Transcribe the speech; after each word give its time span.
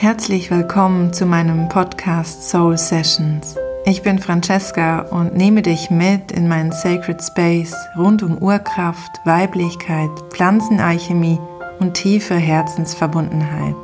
Herzlich 0.00 0.50
willkommen 0.50 1.12
zu 1.12 1.26
meinem 1.26 1.68
Podcast 1.68 2.48
Soul 2.48 2.78
Sessions. 2.78 3.54
Ich 3.84 4.00
bin 4.00 4.18
Francesca 4.18 5.00
und 5.00 5.36
nehme 5.36 5.60
dich 5.60 5.90
mit 5.90 6.32
in 6.32 6.48
meinen 6.48 6.72
Sacred 6.72 7.22
Space 7.22 7.74
rund 7.98 8.22
um 8.22 8.38
Urkraft, 8.38 9.10
Weiblichkeit, 9.26 10.08
Pflanzenalchemie 10.30 11.38
und 11.80 11.92
tiefe 11.92 12.34
Herzensverbundenheit. 12.34 13.74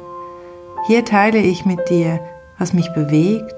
Hier 0.87 1.05
teile 1.05 1.41
ich 1.41 1.67
mit 1.67 1.91
dir, 1.91 2.19
was 2.57 2.73
mich 2.73 2.91
bewegt, 2.95 3.55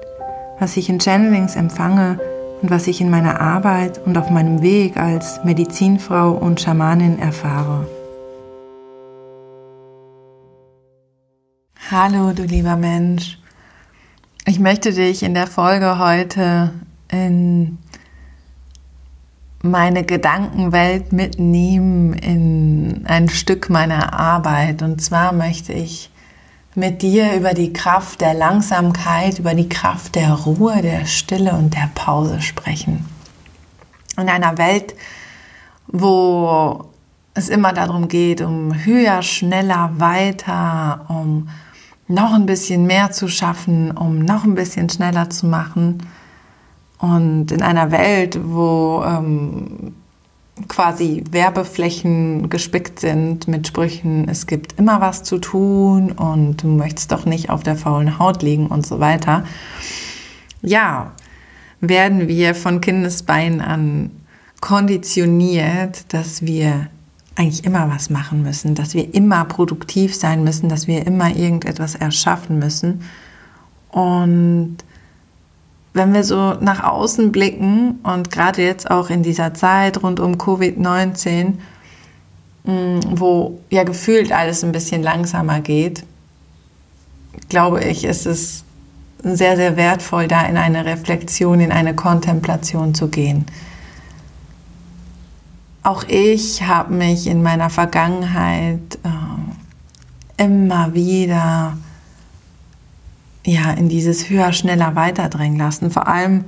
was 0.59 0.75
ich 0.75 0.89
in 0.89 0.99
Channelings 0.99 1.55
empfange 1.55 2.19
und 2.61 2.69
was 2.69 2.87
ich 2.87 2.99
in 2.99 3.09
meiner 3.09 3.39
Arbeit 3.39 4.01
und 4.05 4.17
auf 4.17 4.29
meinem 4.29 4.61
Weg 4.61 4.97
als 4.97 5.39
Medizinfrau 5.45 6.31
und 6.31 6.59
Schamanin 6.59 7.19
erfahre. 7.19 7.87
Hallo, 11.91 12.33
du 12.33 12.43
lieber 12.43 12.75
Mensch. 12.75 13.39
Ich 14.45 14.59
möchte 14.59 14.93
dich 14.93 15.23
in 15.23 15.33
der 15.33 15.47
Folge 15.47 15.97
heute 15.97 16.71
in 17.11 17.79
meine 19.63 20.03
Gedankenwelt 20.03 21.13
mitnehmen, 21.13 22.13
in 22.13 23.05
ein 23.07 23.27
Stück 23.27 23.71
meiner 23.71 24.13
Arbeit. 24.13 24.83
Und 24.83 25.01
zwar 25.01 25.33
möchte 25.33 25.73
ich 25.73 26.11
mit 26.75 27.01
dir 27.01 27.33
über 27.33 27.55
die 27.55 27.73
Kraft 27.73 28.21
der 28.21 28.35
Langsamkeit, 28.35 29.39
über 29.39 29.55
die 29.55 29.67
Kraft 29.67 30.13
der 30.13 30.31
Ruhe, 30.33 30.83
der 30.83 31.07
Stille 31.07 31.53
und 31.53 31.73
der 31.73 31.89
Pause 31.95 32.39
sprechen. 32.41 33.03
In 34.15 34.29
einer 34.29 34.59
Welt, 34.59 34.93
wo 35.87 36.85
es 37.33 37.49
immer 37.49 37.73
darum 37.73 38.09
geht, 38.09 38.41
um 38.41 38.75
höher, 38.85 39.23
schneller, 39.23 39.93
weiter, 39.97 41.05
um 41.07 41.49
noch 42.09 42.33
ein 42.33 42.45
bisschen 42.45 42.87
mehr 42.87 43.11
zu 43.11 43.27
schaffen, 43.27 43.91
um 43.91 44.19
noch 44.19 44.43
ein 44.43 44.55
bisschen 44.55 44.89
schneller 44.89 45.29
zu 45.29 45.45
machen. 45.45 45.99
Und 46.97 47.51
in 47.51 47.61
einer 47.61 47.91
Welt, 47.91 48.39
wo 48.43 49.03
ähm, 49.05 49.93
quasi 50.67 51.23
Werbeflächen 51.31 52.49
gespickt 52.49 52.99
sind 52.99 53.47
mit 53.47 53.67
Sprüchen, 53.67 54.27
es 54.27 54.47
gibt 54.47 54.77
immer 54.77 54.99
was 54.99 55.23
zu 55.23 55.37
tun 55.37 56.11
und 56.11 56.63
du 56.63 56.67
möchtest 56.67 57.11
doch 57.11 57.25
nicht 57.25 57.51
auf 57.51 57.63
der 57.63 57.77
faulen 57.77 58.19
Haut 58.19 58.41
liegen 58.41 58.67
und 58.67 58.85
so 58.85 58.99
weiter. 58.99 59.45
Ja, 60.61 61.13
werden 61.79 62.27
wir 62.27 62.55
von 62.55 62.81
Kindesbeinen 62.81 63.61
an 63.61 64.11
konditioniert, 64.59 66.11
dass 66.11 66.41
wir 66.41 66.87
eigentlich 67.39 67.63
immer 67.63 67.89
was 67.89 68.09
machen 68.09 68.43
müssen, 68.43 68.75
dass 68.75 68.93
wir 68.93 69.13
immer 69.15 69.45
produktiv 69.45 70.13
sein 70.13 70.43
müssen, 70.43 70.67
dass 70.67 70.87
wir 70.87 71.07
immer 71.07 71.33
irgendetwas 71.33 71.95
erschaffen 71.95 72.59
müssen. 72.59 73.01
Und 73.91 74.77
wenn 75.93 76.13
wir 76.13 76.25
so 76.25 76.55
nach 76.55 76.83
außen 76.83 77.31
blicken 77.31 77.99
und 78.03 78.29
gerade 78.29 78.61
jetzt 78.61 78.91
auch 78.91 79.09
in 79.09 79.23
dieser 79.23 79.53
Zeit 79.53 80.03
rund 80.03 80.19
um 80.19 80.35
Covid-19, 80.35 81.53
mm, 82.65 82.99
wo 83.11 83.61
ja 83.69 83.83
gefühlt 83.83 84.33
alles 84.33 84.65
ein 84.65 84.73
bisschen 84.73 85.01
langsamer 85.01 85.61
geht, 85.61 86.03
glaube 87.47 87.81
ich, 87.85 88.03
ist 88.03 88.25
es 88.25 88.65
sehr, 89.23 89.55
sehr 89.55 89.77
wertvoll, 89.77 90.27
da 90.27 90.45
in 90.45 90.57
eine 90.57 90.83
Reflexion, 90.83 91.61
in 91.61 91.71
eine 91.71 91.95
Kontemplation 91.95 92.93
zu 92.93 93.07
gehen. 93.07 93.45
Auch 95.81 96.03
ich 96.07 96.63
habe 96.63 96.93
mich 96.93 97.27
in 97.27 97.41
meiner 97.41 97.69
Vergangenheit 97.69 98.99
äh, 99.03 100.43
immer 100.43 100.93
wieder 100.93 101.77
ja, 103.45 103.71
in 103.71 103.89
dieses 103.89 104.29
höher, 104.29 104.53
schneller, 104.53 104.95
weiter 104.95 105.29
drängen 105.29 105.57
lassen. 105.57 105.91
Vor 105.91 106.07
allem, 106.07 106.45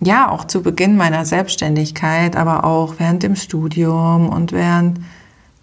ja, 0.00 0.30
auch 0.30 0.44
zu 0.44 0.62
Beginn 0.62 0.96
meiner 0.96 1.24
Selbstständigkeit, 1.24 2.36
aber 2.36 2.64
auch 2.64 2.94
während 2.98 3.22
dem 3.22 3.36
Studium 3.36 4.28
und 4.28 4.52
während 4.52 5.00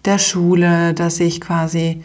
der 0.04 0.18
Schule, 0.18 0.94
dass 0.94 1.20
ich 1.20 1.40
quasi 1.40 2.04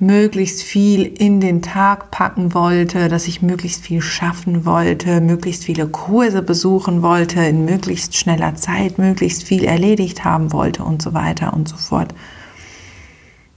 möglichst 0.00 0.62
viel 0.62 1.04
in 1.04 1.40
den 1.40 1.60
Tag 1.60 2.10
packen 2.10 2.54
wollte, 2.54 3.08
dass 3.08 3.28
ich 3.28 3.42
möglichst 3.42 3.82
viel 3.82 4.00
schaffen 4.00 4.64
wollte, 4.64 5.20
möglichst 5.20 5.64
viele 5.64 5.86
Kurse 5.86 6.42
besuchen 6.42 7.02
wollte, 7.02 7.40
in 7.40 7.66
möglichst 7.66 8.16
schneller 8.16 8.54
Zeit 8.54 8.96
möglichst 8.96 9.44
viel 9.44 9.62
erledigt 9.64 10.24
haben 10.24 10.52
wollte 10.52 10.84
und 10.84 11.02
so 11.02 11.12
weiter 11.12 11.52
und 11.52 11.68
so 11.68 11.76
fort. 11.76 12.14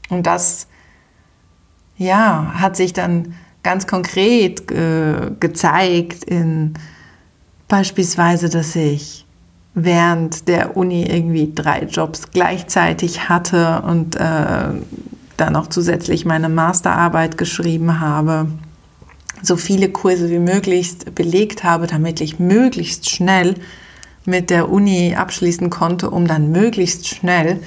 Und 0.10 0.28
das, 0.28 0.68
ja, 1.98 2.54
hat 2.56 2.76
sich 2.76 2.92
dann 2.92 3.36
ganz 3.64 3.88
konkret 3.88 4.70
äh, 4.70 5.32
gezeigt 5.40 6.26
in 6.26 6.74
beispielsweise, 7.70 8.50
dass 8.50 8.76
ich 8.76 9.26
während 9.76 10.50
der 10.50 10.76
Uni 10.76 11.04
irgendwie 11.04 11.54
drei 11.56 11.84
Jobs 11.84 12.32
gleichzeitig 12.32 13.30
hatte 13.30 13.82
und 13.88 14.18
äh, 14.18 14.74
dann 15.38 15.54
noch 15.54 15.68
zusätzlich 15.68 16.26
meine 16.26 16.50
Masterarbeit 16.50 17.38
geschrieben 17.38 18.00
habe, 18.00 18.48
so 19.42 19.58
viele 19.58 19.90
Kurse 19.90 20.30
wie 20.30 20.40
möglich 20.40 20.98
belegt 21.14 21.64
habe, 21.64 21.88
damit 21.88 22.22
ich 22.22 22.40
möglichst 22.40 23.10
schnell 23.10 23.56
mit 24.26 24.50
der 24.50 24.70
Uni 24.70 25.16
abschließen 25.16 25.70
konnte, 25.70 26.10
um 26.10 26.28
dann 26.28 26.52
möglichst 26.52 27.08
schnell 27.08 27.60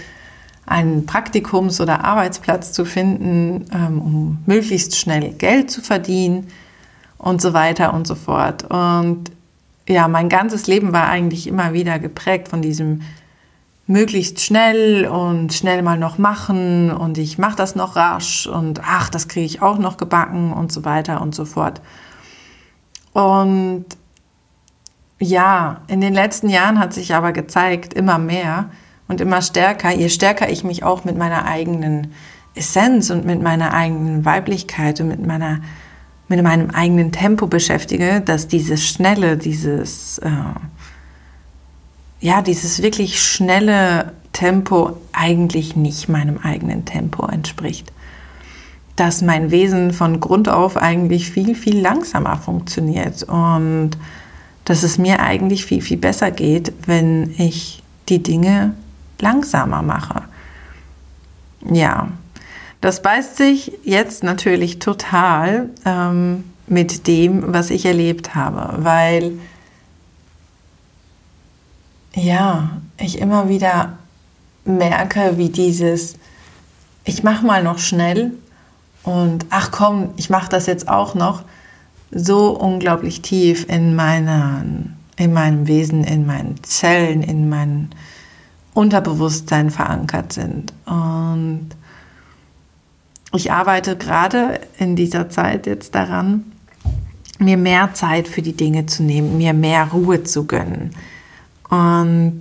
einen 0.64 1.06
Praktikums- 1.06 1.80
oder 1.80 2.04
Arbeitsplatz 2.04 2.72
zu 2.72 2.84
finden, 2.84 3.66
ähm, 3.72 4.00
um 4.00 4.38
möglichst 4.46 4.96
schnell 4.96 5.30
Geld 5.34 5.70
zu 5.70 5.80
verdienen 5.80 6.48
und 7.18 7.40
so 7.40 7.52
weiter 7.52 7.94
und 7.94 8.06
so 8.06 8.14
fort. 8.14 8.64
Und 8.64 9.30
ja, 9.88 10.08
mein 10.08 10.28
ganzes 10.28 10.66
Leben 10.66 10.92
war 10.92 11.08
eigentlich 11.08 11.46
immer 11.46 11.72
wieder 11.72 11.98
geprägt 11.98 12.48
von 12.48 12.62
diesem 12.62 13.02
möglichst 13.86 14.40
schnell 14.40 15.06
und 15.06 15.52
schnell 15.54 15.82
mal 15.82 15.98
noch 15.98 16.18
machen 16.18 16.90
und 16.90 17.18
ich 17.18 17.38
mache 17.38 17.56
das 17.56 17.76
noch 17.76 17.94
rasch 17.94 18.46
und 18.46 18.80
ach, 18.84 19.08
das 19.08 19.28
kriege 19.28 19.46
ich 19.46 19.62
auch 19.62 19.78
noch 19.78 19.96
gebacken 19.96 20.52
und 20.52 20.72
so 20.72 20.84
weiter 20.84 21.20
und 21.20 21.34
so 21.34 21.44
fort. 21.44 21.80
Und 23.12 23.86
ja, 25.18 25.82
in 25.86 26.00
den 26.00 26.14
letzten 26.14 26.48
Jahren 26.48 26.78
hat 26.78 26.92
sich 26.92 27.14
aber 27.14 27.32
gezeigt, 27.32 27.94
immer 27.94 28.18
mehr 28.18 28.70
und 29.08 29.20
immer 29.20 29.40
stärker, 29.40 29.92
je 29.92 30.08
stärker 30.08 30.50
ich 30.50 30.64
mich 30.64 30.82
auch 30.82 31.04
mit 31.04 31.16
meiner 31.16 31.46
eigenen 31.46 32.12
Essenz 32.54 33.10
und 33.10 33.24
mit 33.24 33.40
meiner 33.40 33.72
eigenen 33.72 34.24
Weiblichkeit 34.24 35.00
und 35.00 35.08
mit 35.08 35.24
meiner 35.24 35.60
mit 36.28 36.42
meinem 36.42 36.70
eigenen 36.70 37.12
Tempo 37.12 37.46
beschäftige, 37.46 38.20
dass 38.20 38.48
dieses 38.48 38.84
Schnelle, 38.84 39.36
dieses 39.36 40.18
äh, 40.18 40.30
ja, 42.20 42.42
dieses 42.42 42.82
wirklich 42.82 43.22
schnelle 43.22 44.12
Tempo 44.32 44.96
eigentlich 45.12 45.76
nicht 45.76 46.08
meinem 46.08 46.38
eigenen 46.38 46.84
Tempo 46.84 47.26
entspricht. 47.26 47.92
Dass 48.96 49.22
mein 49.22 49.50
Wesen 49.50 49.92
von 49.92 50.20
Grund 50.20 50.48
auf 50.48 50.76
eigentlich 50.76 51.30
viel, 51.30 51.54
viel 51.54 51.80
langsamer 51.80 52.36
funktioniert 52.36 53.22
und 53.24 53.92
dass 54.64 54.82
es 54.82 54.98
mir 54.98 55.20
eigentlich 55.20 55.64
viel, 55.64 55.80
viel 55.80 55.98
besser 55.98 56.30
geht, 56.30 56.72
wenn 56.86 57.34
ich 57.38 57.82
die 58.08 58.22
Dinge 58.22 58.74
langsamer 59.20 59.82
mache. 59.82 60.22
Ja, 61.70 62.08
das 62.80 63.02
beißt 63.02 63.36
sich 63.36 63.72
jetzt 63.84 64.22
natürlich 64.22 64.78
total 64.78 65.70
ähm, 65.84 66.44
mit 66.66 67.06
dem, 67.06 67.54
was 67.54 67.70
ich 67.70 67.86
erlebt 67.86 68.34
habe, 68.34 68.84
weil 68.84 69.32
ja, 72.16 72.70
ich 72.98 73.18
immer 73.18 73.48
wieder 73.48 73.98
merke, 74.64 75.34
wie 75.36 75.50
dieses, 75.50 76.16
ich 77.04 77.22
mache 77.22 77.46
mal 77.46 77.62
noch 77.62 77.78
schnell 77.78 78.32
und 79.02 79.46
ach 79.50 79.70
komm, 79.70 80.10
ich 80.16 80.30
mache 80.30 80.48
das 80.48 80.66
jetzt 80.66 80.88
auch 80.88 81.14
noch, 81.14 81.44
so 82.10 82.50
unglaublich 82.50 83.20
tief 83.20 83.66
in, 83.68 83.94
meiner, 83.94 84.64
in 85.16 85.32
meinem 85.32 85.66
Wesen, 85.66 86.04
in 86.04 86.26
meinen 86.26 86.62
Zellen, 86.62 87.22
in 87.22 87.48
meinem 87.48 87.90
Unterbewusstsein 88.74 89.70
verankert 89.70 90.32
sind. 90.32 90.72
Und 90.86 91.68
ich 93.34 93.52
arbeite 93.52 93.96
gerade 93.96 94.60
in 94.78 94.96
dieser 94.96 95.28
Zeit 95.28 95.66
jetzt 95.66 95.94
daran, 95.94 96.44
mir 97.38 97.56
mehr 97.56 97.92
Zeit 97.92 98.28
für 98.28 98.42
die 98.42 98.56
Dinge 98.56 98.86
zu 98.86 99.02
nehmen, 99.02 99.36
mir 99.36 99.52
mehr 99.52 99.88
Ruhe 99.92 100.22
zu 100.24 100.46
gönnen 100.46 100.92
und 101.68 102.40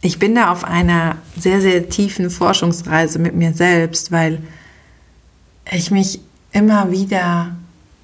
ich 0.00 0.18
bin 0.18 0.34
da 0.34 0.50
auf 0.50 0.64
einer 0.64 1.16
sehr, 1.36 1.60
sehr 1.60 1.88
tiefen 1.88 2.28
Forschungsreise 2.30 3.18
mit 3.18 3.34
mir 3.34 3.54
selbst, 3.54 4.12
weil 4.12 4.42
ich 5.70 5.90
mich 5.90 6.20
immer 6.52 6.90
wieder 6.90 7.56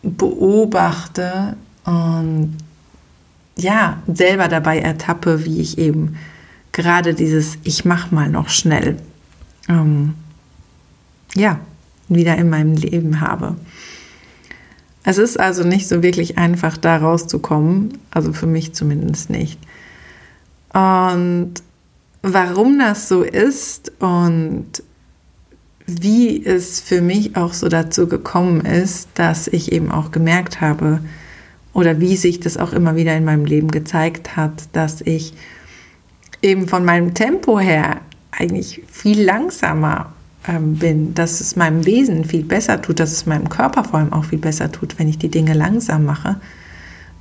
beobachte 0.02 1.56
und 1.84 2.56
ja, 3.56 4.02
selber 4.06 4.48
dabei 4.48 4.78
ertappe, 4.78 5.44
wie 5.44 5.60
ich 5.60 5.78
eben 5.78 6.16
gerade 6.72 7.14
dieses 7.14 7.58
Ich 7.64 7.84
mach 7.84 8.10
mal 8.10 8.30
noch 8.30 8.48
schnell, 8.48 8.96
ähm, 9.68 10.14
ja, 11.34 11.60
wieder 12.08 12.36
in 12.36 12.48
meinem 12.48 12.76
Leben 12.76 13.20
habe. 13.20 13.56
Es 15.04 15.18
ist 15.18 15.38
also 15.38 15.64
nicht 15.64 15.88
so 15.88 16.02
wirklich 16.02 16.38
einfach, 16.38 16.76
da 16.76 16.96
rauszukommen, 16.96 17.98
also 18.10 18.32
für 18.32 18.46
mich 18.46 18.74
zumindest 18.74 19.30
nicht. 19.30 19.58
Und 20.72 21.54
warum 22.22 22.78
das 22.78 23.08
so 23.08 23.22
ist 23.22 23.92
und 24.00 24.82
wie 25.86 26.44
es 26.44 26.80
für 26.80 27.00
mich 27.00 27.36
auch 27.36 27.52
so 27.52 27.68
dazu 27.68 28.06
gekommen 28.06 28.60
ist, 28.60 29.08
dass 29.14 29.48
ich 29.48 29.72
eben 29.72 29.90
auch 29.90 30.12
gemerkt 30.12 30.60
habe 30.60 31.00
oder 31.72 32.00
wie 32.00 32.16
sich 32.16 32.40
das 32.40 32.56
auch 32.56 32.72
immer 32.72 32.96
wieder 32.96 33.16
in 33.16 33.24
meinem 33.24 33.44
Leben 33.44 33.70
gezeigt 33.70 34.36
hat, 34.36 34.68
dass 34.72 35.00
ich 35.00 35.34
eben 36.42 36.68
von 36.68 36.84
meinem 36.84 37.14
Tempo 37.14 37.58
her 37.58 38.00
eigentlich 38.30 38.82
viel 38.88 39.22
langsamer 39.22 40.12
ähm, 40.48 40.76
bin, 40.76 41.14
dass 41.14 41.40
es 41.40 41.56
meinem 41.56 41.84
Wesen 41.84 42.24
viel 42.24 42.44
besser 42.44 42.80
tut, 42.80 43.00
dass 43.00 43.12
es 43.12 43.26
meinem 43.26 43.48
Körper 43.48 43.84
vor 43.84 43.98
allem 43.98 44.12
auch 44.12 44.24
viel 44.24 44.38
besser 44.38 44.70
tut, 44.70 44.98
wenn 44.98 45.08
ich 45.08 45.18
die 45.18 45.28
Dinge 45.28 45.54
langsam 45.54 46.04
mache, 46.04 46.40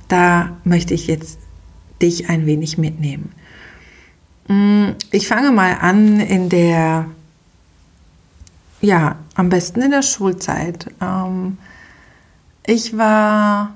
da 0.08 0.56
möchte 0.64 0.94
ich 0.94 1.06
jetzt 1.06 1.38
dich 2.00 2.30
ein 2.30 2.46
wenig 2.46 2.78
mitnehmen. 2.78 3.32
Mm, 4.50 4.96
ich 5.12 5.28
fange 5.28 5.52
mal 5.52 5.76
an 5.80 6.18
in 6.18 6.48
der, 6.48 7.06
ja, 8.80 9.14
am 9.36 9.48
besten 9.48 9.80
in 9.80 9.92
der 9.92 10.02
Schulzeit. 10.02 10.92
Ähm, 11.00 11.56
ich 12.66 12.98
war 12.98 13.74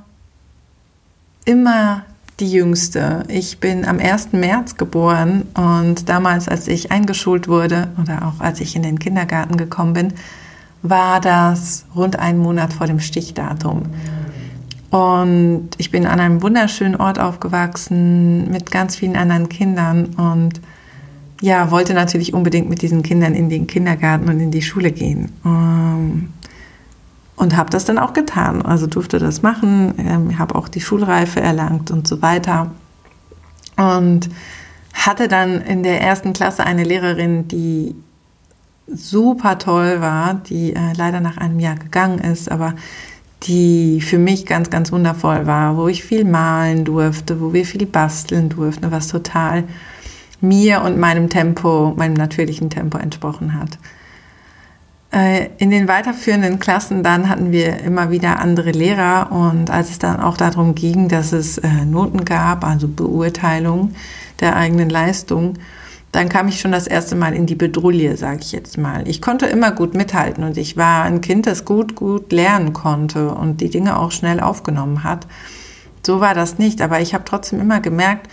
immer 1.44 2.05
die 2.41 2.50
Jüngste. 2.50 3.23
Ich 3.29 3.61
bin 3.61 3.85
am 3.85 4.00
1. 4.00 4.32
März 4.32 4.76
geboren 4.76 5.43
und 5.55 6.09
damals, 6.09 6.49
als 6.49 6.67
ich 6.67 6.91
eingeschult 6.91 7.47
wurde 7.47 7.87
oder 8.03 8.27
auch 8.27 8.41
als 8.41 8.61
ich 8.61 8.75
in 8.75 8.82
den 8.82 8.99
Kindergarten 8.99 9.56
gekommen 9.56 9.93
bin, 9.93 10.15
war 10.82 11.20
das 11.20 11.85
rund 11.94 12.19
einen 12.19 12.41
Monat 12.41 12.73
vor 12.73 12.88
dem 12.88 12.99
Stichdatum. 12.99 13.85
Und 14.94 15.70
ich 15.79 15.91
bin 15.91 16.06
an 16.06 16.20
einem 16.20 16.41
wunderschönen 16.41 16.94
Ort 16.94 17.19
aufgewachsen 17.19 18.49
mit 18.49 18.70
ganz 18.70 18.94
vielen 18.94 19.17
anderen 19.17 19.49
Kindern 19.49 20.14
und 20.14 20.61
ja, 21.41 21.73
wollte 21.73 21.94
natürlich 21.94 22.32
unbedingt 22.32 22.69
mit 22.69 22.81
diesen 22.81 23.02
Kindern 23.02 23.35
in 23.35 23.49
den 23.49 23.67
Kindergarten 23.67 24.29
und 24.29 24.38
in 24.38 24.52
die 24.52 24.62
Schule 24.62 24.93
gehen. 24.93 25.32
Ähm, 25.44 26.29
und 27.35 27.56
habe 27.56 27.70
das 27.70 27.87
dann 27.87 27.99
auch 27.99 28.12
getan. 28.12 28.62
Also 28.62 28.87
durfte 28.87 29.19
das 29.19 29.43
machen, 29.43 29.94
ähm, 29.99 30.38
habe 30.38 30.55
auch 30.55 30.69
die 30.69 30.81
Schulreife 30.81 31.41
erlangt 31.41 31.91
und 31.91 32.06
so 32.06 32.23
weiter. 32.23 32.70
Und 33.76 34.29
hatte 34.93 35.26
dann 35.26 35.61
in 35.61 35.82
der 35.82 36.02
ersten 36.02 36.35
Klasse 36.35 36.64
eine 36.64 36.85
Lehrerin, 36.85 37.49
die 37.49 37.96
super 38.87 39.58
toll 39.58 40.00
war, 40.00 40.35
die 40.35 40.73
äh, 40.73 40.93
leider 40.96 41.19
nach 41.19 41.37
einem 41.37 41.58
Jahr 41.58 41.75
gegangen 41.75 42.20
ist, 42.20 42.49
aber 42.49 42.75
die 43.44 44.00
für 44.00 44.19
mich 44.19 44.46
ganz, 44.46 44.70
ganz 44.70 44.91
wundervoll 44.93 45.46
war, 45.46 45.76
wo 45.76 45.88
ich 45.88 46.05
viel 46.05 46.25
malen 46.25 46.85
durfte, 46.85 47.41
wo 47.41 47.52
wir 47.52 47.67
viel 47.67 47.87
basteln 47.87 48.49
durften, 48.49 48.91
was 48.91 49.08
total 49.08 49.64
mir 50.41 50.82
und 50.82 50.99
meinem 50.99 51.29
Tempo, 51.29 51.94
meinem 51.96 52.14
natürlichen 52.14 52.70
Tempo 52.70 52.99
entsprochen 52.99 53.58
hat. 53.58 53.79
Äh, 55.14 55.50
in 55.58 55.70
den 55.70 55.87
weiterführenden 55.87 56.58
Klassen 56.58 57.02
dann 57.02 57.29
hatten 57.29 57.52
wir 57.52 57.81
immer 57.81 58.11
wieder 58.11 58.41
andere 58.41 58.73
Lehrer 58.73 59.31
und 59.31 59.70
als 59.70 59.91
es 59.91 59.99
dann 59.99 60.20
auch 60.20 60.37
darum 60.37 60.75
ging, 60.75 61.08
dass 61.08 61.32
es 61.32 61.58
äh, 61.58 61.85
Noten 61.85 62.25
gab, 62.25 62.64
also 62.64 62.88
Beurteilung 62.88 63.94
der 64.41 64.56
eigenen 64.56 64.91
Leistung, 64.91 65.55
dann 66.15 66.29
kam 66.29 66.49
ich 66.49 66.61
schon 66.61 66.73
das 66.73 66.87
erste 66.87 67.17
Mal 67.17 67.35
in 67.35 67.47
die 67.47 67.57
Bedrulle, 67.57 68.17
sage 68.17 68.41
ich 68.41 68.53
jetzt 68.53 68.79
mal. 68.79 69.09
Ich 69.09 69.21
konnte 69.21 69.47
immer 69.47 69.73
gut 69.73 69.95
mithalten 69.95 70.45
und 70.45 70.57
ich 70.57 70.77
war 70.77 71.05
ein 71.05 71.21
Kind, 71.21 71.47
das 71.47 71.65
gut, 71.65 71.97
gut 71.97 72.33
lernen 72.33 72.73
konnte 72.73 73.31
und 73.35 73.61
die 73.61 73.71
Dinge 73.71 73.99
auch 73.99 74.13
schnell 74.13 74.41
aufgenommen 74.41 75.03
hat. 75.03 75.27
So 76.07 76.21
war 76.21 76.35
das 76.35 76.59
nicht, 76.59 76.83
aber 76.83 77.01
ich 77.01 77.15
habe 77.15 77.25
trotzdem 77.25 77.61
immer 77.61 77.81
gemerkt, 77.81 78.29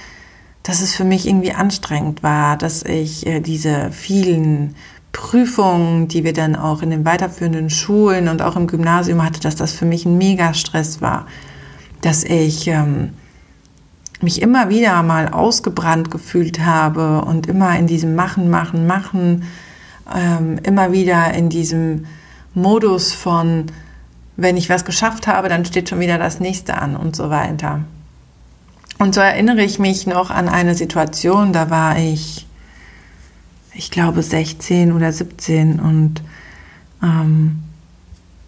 dass 0.64 0.82
es 0.82 0.94
für 0.94 1.06
mich 1.06 1.28
irgendwie 1.28 1.54
anstrengend 1.54 2.22
war, 2.22 2.56
dass 2.56 2.84
ich 2.84 3.26
äh, 3.26 3.40
diese 3.40 3.92
vielen 3.92 4.76
Prüfungen, 5.12 6.08
die 6.08 6.24
wir 6.24 6.34
dann 6.34 6.56
auch 6.56 6.82
in 6.82 6.92
den 6.92 7.04
weiterführenden 7.04 7.70
Schulen 7.70 8.28
und 8.28 8.42
auch 8.42 8.56
im 8.56 8.68
Gymnasium 8.68 9.24
hatte, 9.24 9.40
dass 9.40 9.56
das 9.56 9.74
für 9.74 9.86
mich 9.86 10.06
ein 10.06 10.18
Mega-Stress 10.18 11.02
war. 11.02 11.26
Dass 12.02 12.24
ich 12.24 12.68
ähm, 12.68 13.14
mich 14.24 14.42
immer 14.42 14.70
wieder 14.70 15.02
mal 15.04 15.30
ausgebrannt 15.30 16.12
gefühlt 16.12 16.60
habe 16.60 17.22
und 17.22 17.48
immer 17.48 17.78
in 17.78 17.88
diesem 17.88 18.16
Machen, 18.16 18.50
Machen, 18.50 18.88
Machen, 18.88 19.44
ähm, 20.14 20.60
immer 20.64 20.92
wieder 20.92 21.34
in 21.34 21.50
diesem 21.50 22.06
Modus 22.54 23.14
von, 23.14 23.68
wenn 24.38 24.58
ich 24.58 24.70
was 24.70 24.86
geschafft 24.86 25.28
habe, 25.28 25.50
dann 25.50 25.66
steht 25.66 25.90
schon 25.90 26.00
wieder 26.00 26.18
das 26.18 26.40
nächste 26.40 26.78
an 26.78 26.96
und 26.96 27.16
so 27.16 27.30
weiter. 27.30 27.82
Und 29.00 29.16
so 29.16 29.22
erinnere 29.22 29.64
ich 29.64 29.80
mich 29.80 30.06
noch 30.06 30.30
an 30.30 30.48
eine 30.48 30.76
Situation, 30.76 31.54
da 31.54 31.70
war 31.70 31.98
ich 31.98 32.46
ich 33.74 33.92
glaube, 33.92 34.22
16 34.22 34.92
oder 34.92 35.12
17 35.12 35.80
und 35.80 36.22
ähm, 37.02 37.64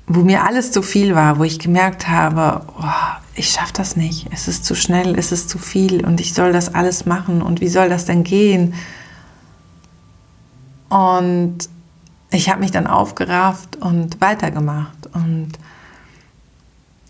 wo 0.07 0.21
mir 0.21 0.43
alles 0.43 0.71
zu 0.71 0.81
viel 0.81 1.15
war, 1.15 1.39
wo 1.39 1.43
ich 1.43 1.59
gemerkt 1.59 2.07
habe, 2.07 2.65
oh, 2.77 2.83
ich 3.35 3.49
schaffe 3.49 3.73
das 3.73 3.95
nicht, 3.95 4.27
es 4.31 4.47
ist 4.47 4.65
zu 4.65 4.75
schnell, 4.75 5.17
es 5.17 5.31
ist 5.31 5.49
zu 5.49 5.57
viel 5.57 6.05
und 6.05 6.19
ich 6.19 6.33
soll 6.33 6.53
das 6.53 6.73
alles 6.73 7.05
machen 7.05 7.41
und 7.41 7.61
wie 7.61 7.69
soll 7.69 7.89
das 7.89 8.05
denn 8.05 8.23
gehen? 8.23 8.73
Und 10.89 11.69
ich 12.31 12.49
habe 12.49 12.59
mich 12.59 12.71
dann 12.71 12.87
aufgerafft 12.87 13.77
und 13.77 14.21
weitergemacht 14.21 15.07
und 15.13 15.53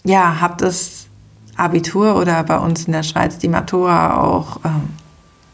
ja, 0.06 0.40
habe 0.40 0.56
das 0.58 1.08
Abitur 1.56 2.16
oder 2.16 2.44
bei 2.44 2.58
uns 2.58 2.86
in 2.86 2.94
der 2.94 3.04
Schweiz 3.04 3.38
die 3.38 3.48
Matura 3.48 4.22
auch 4.22 4.60
ähm, 4.66 4.90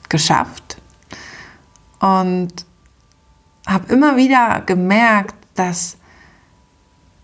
geschafft 0.08 0.78
und 2.00 2.66
habe 3.68 3.94
immer 3.94 4.18
wieder 4.18 4.62
gemerkt, 4.66 5.36
dass, 5.56 5.98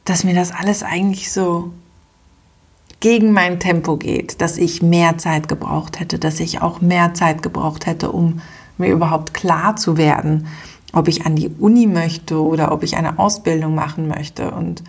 dass 0.06 0.24
mir 0.24 0.36
das 0.36 0.52
alles 0.52 0.84
eigentlich 0.84 1.32
so 1.32 1.72
gegen 3.00 3.34
mein 3.34 3.60
Tempo 3.60 3.98
geht, 3.98 4.42
dass 4.42 4.58
ich 4.58 4.82
mehr 4.82 5.18
Zeit 5.18 5.48
gebraucht 5.48 6.00
hätte, 6.00 6.18
dass 6.18 6.40
ich 6.40 6.62
auch 6.62 6.82
mehr 6.82 7.14
Zeit 7.14 7.42
gebraucht 7.42 7.86
hätte, 7.86 8.12
um 8.12 8.42
mir 8.78 8.90
überhaupt 8.90 9.34
klar 9.34 9.76
zu 9.76 9.98
werden, 9.98 10.48
ob 10.94 11.08
ich 11.08 11.26
an 11.26 11.36
die 11.36 11.50
Uni 11.50 11.88
möchte 11.88 12.42
oder 12.42 12.72
ob 12.72 12.84
ich 12.84 12.96
eine 12.96 13.20
Ausbildung 13.20 13.76
machen 13.76 14.08
möchte. 14.08 14.52
Und 14.52 14.84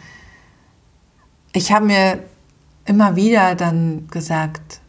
ich 1.53 1.73
habe 1.73 1.87
mir 1.87 2.19
immer 2.85 3.17
wieder 3.17 3.55
dann 3.55 4.07
gesagt, 4.11 4.81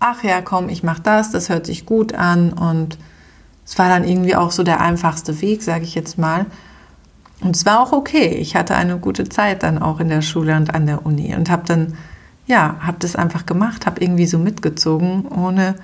ach 0.00 0.22
ja, 0.22 0.42
komm, 0.42 0.68
ich 0.68 0.82
mache 0.82 1.02
das, 1.02 1.30
das 1.30 1.48
hört 1.48 1.66
sich 1.66 1.86
gut 1.86 2.14
an 2.14 2.52
und 2.52 2.98
es 3.64 3.78
war 3.78 3.88
dann 3.88 4.04
irgendwie 4.04 4.36
auch 4.36 4.50
so 4.50 4.62
der 4.62 4.80
einfachste 4.80 5.40
Weg, 5.40 5.62
sage 5.62 5.84
ich 5.84 5.94
jetzt 5.94 6.18
mal. 6.18 6.46
Und 7.40 7.54
es 7.54 7.66
war 7.66 7.80
auch 7.80 7.92
okay. 7.92 8.36
Ich 8.40 8.56
hatte 8.56 8.74
eine 8.74 8.98
gute 8.98 9.28
Zeit 9.28 9.62
dann 9.62 9.78
auch 9.78 10.00
in 10.00 10.08
der 10.08 10.22
Schule 10.22 10.56
und 10.56 10.74
an 10.74 10.86
der 10.86 11.06
Uni 11.06 11.34
und 11.34 11.50
habe 11.50 11.62
dann, 11.66 11.94
ja, 12.46 12.76
habe 12.80 12.98
das 13.00 13.14
einfach 13.16 13.46
gemacht, 13.46 13.86
habe 13.86 14.02
irgendwie 14.02 14.26
so 14.26 14.38
mitgezogen, 14.38 15.26
ohne 15.26 15.76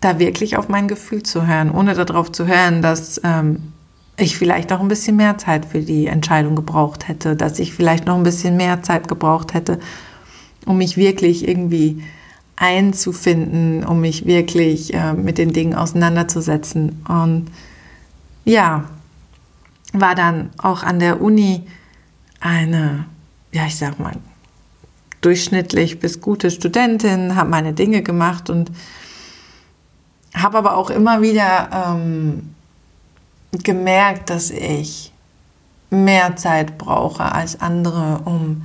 da 0.00 0.18
wirklich 0.18 0.56
auf 0.56 0.68
mein 0.68 0.88
Gefühl 0.88 1.22
zu 1.22 1.46
hören, 1.46 1.70
ohne 1.70 1.94
darauf 1.94 2.32
zu 2.32 2.46
hören, 2.46 2.82
dass 2.82 3.20
ähm, 3.24 3.72
ich 4.16 4.36
vielleicht 4.36 4.70
noch 4.70 4.80
ein 4.80 4.88
bisschen 4.88 5.16
mehr 5.16 5.38
Zeit 5.38 5.64
für 5.64 5.80
die 5.80 6.06
Entscheidung 6.06 6.56
gebraucht 6.56 7.06
hätte, 7.08 7.36
dass 7.36 7.58
ich 7.58 7.72
vielleicht 7.72 8.06
noch 8.06 8.16
ein 8.16 8.24
bisschen 8.24 8.56
mehr 8.56 8.82
Zeit 8.82 9.08
gebraucht 9.08 9.54
hätte, 9.54 9.78
um 10.66 10.78
mich 10.78 10.96
wirklich 10.96 11.46
irgendwie 11.46 12.02
einzufinden, 12.56 13.84
um 13.84 14.00
mich 14.00 14.26
wirklich 14.26 14.92
äh, 14.94 15.12
mit 15.14 15.38
den 15.38 15.52
Dingen 15.52 15.74
auseinanderzusetzen. 15.74 17.04
Und 17.08 17.46
ja, 18.44 18.84
war 19.92 20.14
dann 20.14 20.50
auch 20.58 20.82
an 20.82 20.98
der 20.98 21.20
Uni 21.20 21.66
eine, 22.40 23.06
ja, 23.52 23.66
ich 23.66 23.76
sag 23.76 23.98
mal, 23.98 24.14
durchschnittlich 25.20 25.98
bis 25.98 26.20
gute 26.20 26.50
Studentin, 26.50 27.34
habe 27.34 27.50
meine 27.50 27.72
Dinge 27.72 28.02
gemacht 28.02 28.50
und 28.50 28.70
habe 30.34 30.58
aber 30.58 30.76
auch 30.76 30.90
immer 30.90 31.22
wieder 31.22 31.94
ähm, 31.96 32.54
gemerkt, 33.52 34.30
dass 34.30 34.50
ich 34.50 35.12
mehr 35.90 36.36
Zeit 36.36 36.78
brauche 36.78 37.32
als 37.32 37.60
andere, 37.60 38.20
um 38.24 38.62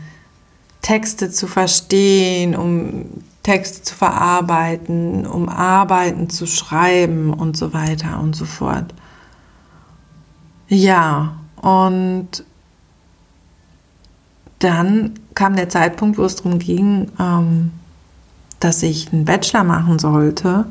Texte 0.82 1.32
zu 1.32 1.48
verstehen, 1.48 2.56
um 2.56 3.06
Texte 3.44 3.84
zu 3.84 3.96
verarbeiten, 3.96 5.26
um 5.26 5.50
Arbeiten 5.50 6.30
zu 6.30 6.46
schreiben 6.46 7.34
und 7.34 7.58
so 7.58 7.74
weiter 7.74 8.20
und 8.20 8.36
so 8.36 8.46
fort. 8.46 8.94
Ja, 10.68 11.36
und 11.62 12.44
dann 14.60 15.14
kam 15.36 15.56
der 15.56 15.70
Zeitpunkt, 15.70 16.18
wo 16.18 16.24
es 16.24 16.38
darum 16.38 16.60
ging, 16.60 17.12
ähm, 17.20 17.72
dass 18.60 18.82
ich 18.82 19.12
einen 19.12 19.26
Bachelor 19.26 19.64
machen 19.64 20.00
sollte, 20.00 20.66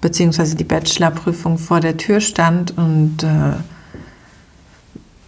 beziehungsweise 0.00 0.56
die 0.56 0.64
Bachelorprüfung 0.64 1.58
vor 1.58 1.80
der 1.80 1.96
Tür 1.96 2.20
stand 2.20 2.76
und 2.78 3.22
äh, 3.22 3.52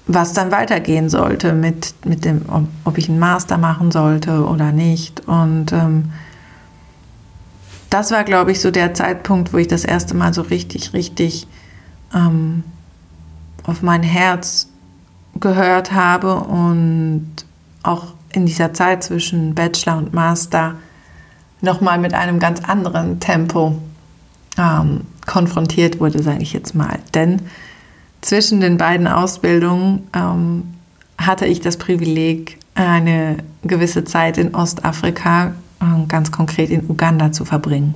was 0.06 0.32
dann 0.32 0.50
weitergehen 0.50 1.08
sollte 1.08 1.52
mit, 1.52 1.94
mit 2.04 2.24
dem, 2.24 2.42
ob 2.84 2.98
ich 2.98 3.08
einen 3.08 3.18
Master 3.18 3.58
machen 3.58 3.90
sollte 3.90 4.44
oder 4.44 4.72
nicht. 4.72 5.26
Und 5.28 5.72
ähm, 5.72 6.12
das 7.90 8.10
war, 8.10 8.24
glaube 8.24 8.52
ich, 8.52 8.60
so 8.60 8.70
der 8.70 8.94
Zeitpunkt, 8.94 9.52
wo 9.52 9.58
ich 9.58 9.68
das 9.68 9.84
erste 9.84 10.14
Mal 10.14 10.32
so 10.34 10.42
richtig, 10.42 10.92
richtig 10.92 11.46
ähm, 12.14 12.64
auf 13.64 13.82
mein 13.82 14.02
Herz 14.02 14.68
gehört 15.40 15.92
habe 15.92 16.36
und 16.36 17.30
auch 17.82 18.14
in 18.32 18.46
dieser 18.46 18.72
Zeit 18.72 19.04
zwischen 19.04 19.54
Bachelor 19.54 19.98
und 19.98 20.14
Master 20.14 20.76
nochmal 21.60 21.98
mit 21.98 22.14
einem 22.14 22.38
ganz 22.38 22.60
anderen 22.60 23.20
Tempo 23.20 23.78
ähm, 24.58 25.02
konfrontiert 25.26 26.00
wurde, 26.00 26.22
sage 26.22 26.42
ich 26.42 26.52
jetzt 26.52 26.74
mal. 26.74 26.98
Denn 27.14 27.42
zwischen 28.20 28.60
den 28.60 28.76
beiden 28.78 29.06
Ausbildungen 29.06 30.08
ähm, 30.14 30.74
hatte 31.18 31.46
ich 31.46 31.60
das 31.60 31.76
Privileg, 31.76 32.58
eine 32.74 33.36
gewisse 33.62 34.04
Zeit 34.04 34.38
in 34.38 34.54
Ostafrika, 34.54 35.52
äh, 35.80 36.06
ganz 36.08 36.32
konkret 36.32 36.70
in 36.70 36.88
Uganda, 36.88 37.32
zu 37.32 37.44
verbringen. 37.44 37.94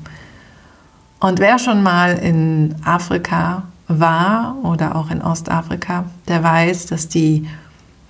Und 1.19 1.39
wer 1.39 1.59
schon 1.59 1.83
mal 1.83 2.19
in 2.19 2.75
Afrika 2.85 3.65
war 3.89 4.57
oder 4.65 4.97
auch 4.97 5.11
in 5.11 5.23
Ostafrika, 5.23 6.05
der 6.29 6.43
weiß, 6.43 6.87
dass 6.87 7.09
die 7.09 7.49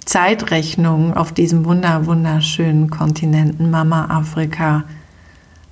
Zeitrechnung 0.05 1.15
auf 1.17 1.33
diesem 1.33 1.65
wunder 1.65 2.07
wunderschönen 2.07 2.91
Kontinenten 2.91 3.71
Mama 3.71 4.07
Afrika 4.07 4.85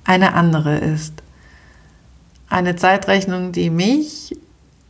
eine 0.03 0.33
andere 0.33 0.77
ist. 0.77 1.23
Eine 2.49 2.75
Zeitrechnung, 2.75 3.51
die 3.51 3.69
mich 3.69 4.37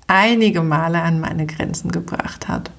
einige 0.07 0.61
Male 0.61 1.01
an 1.01 1.19
meine 1.19 1.45
Grenzen 1.45 1.91
gebracht 1.91 2.47
hat. 2.47 2.71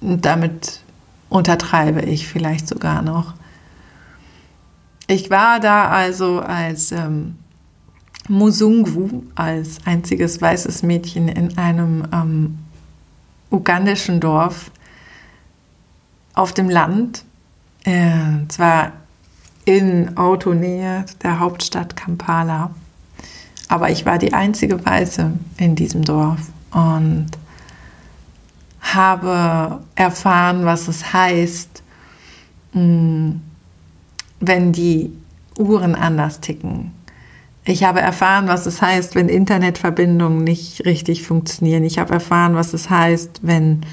Und 0.00 0.24
damit 0.24 0.80
untertreibe 1.28 2.02
ich 2.02 2.26
vielleicht 2.28 2.68
sogar 2.68 3.02
noch. 3.02 3.34
Ich 5.08 5.30
war 5.30 5.60
da 5.60 5.88
also 5.88 6.40
als 6.40 6.92
ähm, 6.92 7.36
Musungu, 8.28 9.22
als 9.34 9.78
einziges 9.84 10.40
weißes 10.40 10.82
Mädchen 10.82 11.28
in 11.28 11.56
einem 11.58 12.06
ähm, 12.12 12.58
ugandischen 13.50 14.20
Dorf 14.20 14.70
auf 16.34 16.52
dem 16.52 16.68
Land, 16.68 17.24
äh, 17.84 18.46
zwar 18.48 18.92
in 19.64 20.16
Autonähe 20.16 21.04
der 21.22 21.40
Hauptstadt 21.40 21.96
Kampala. 21.96 22.70
Aber 23.68 23.90
ich 23.90 24.06
war 24.06 24.18
die 24.18 24.32
einzige 24.32 24.84
Weiße 24.84 25.32
in 25.56 25.74
diesem 25.74 26.04
Dorf 26.04 26.40
und 26.70 27.26
habe 28.80 29.80
erfahren, 29.96 30.64
was 30.64 30.86
es 30.86 31.12
heißt, 31.12 31.82
wenn 32.72 33.42
die 34.40 35.12
Uhren 35.58 35.94
anders 35.94 36.40
ticken. 36.40 36.92
Ich 37.68 37.82
habe 37.82 38.00
erfahren, 38.00 38.46
was 38.46 38.64
es 38.66 38.80
heißt, 38.80 39.16
wenn 39.16 39.28
Internetverbindungen 39.28 40.44
nicht 40.44 40.86
richtig 40.86 41.24
funktionieren. 41.24 41.82
Ich 41.82 41.98
habe 41.98 42.14
erfahren, 42.14 42.54
was 42.54 42.72
es 42.72 42.88
heißt, 42.88 43.40
wenn, 43.42 43.84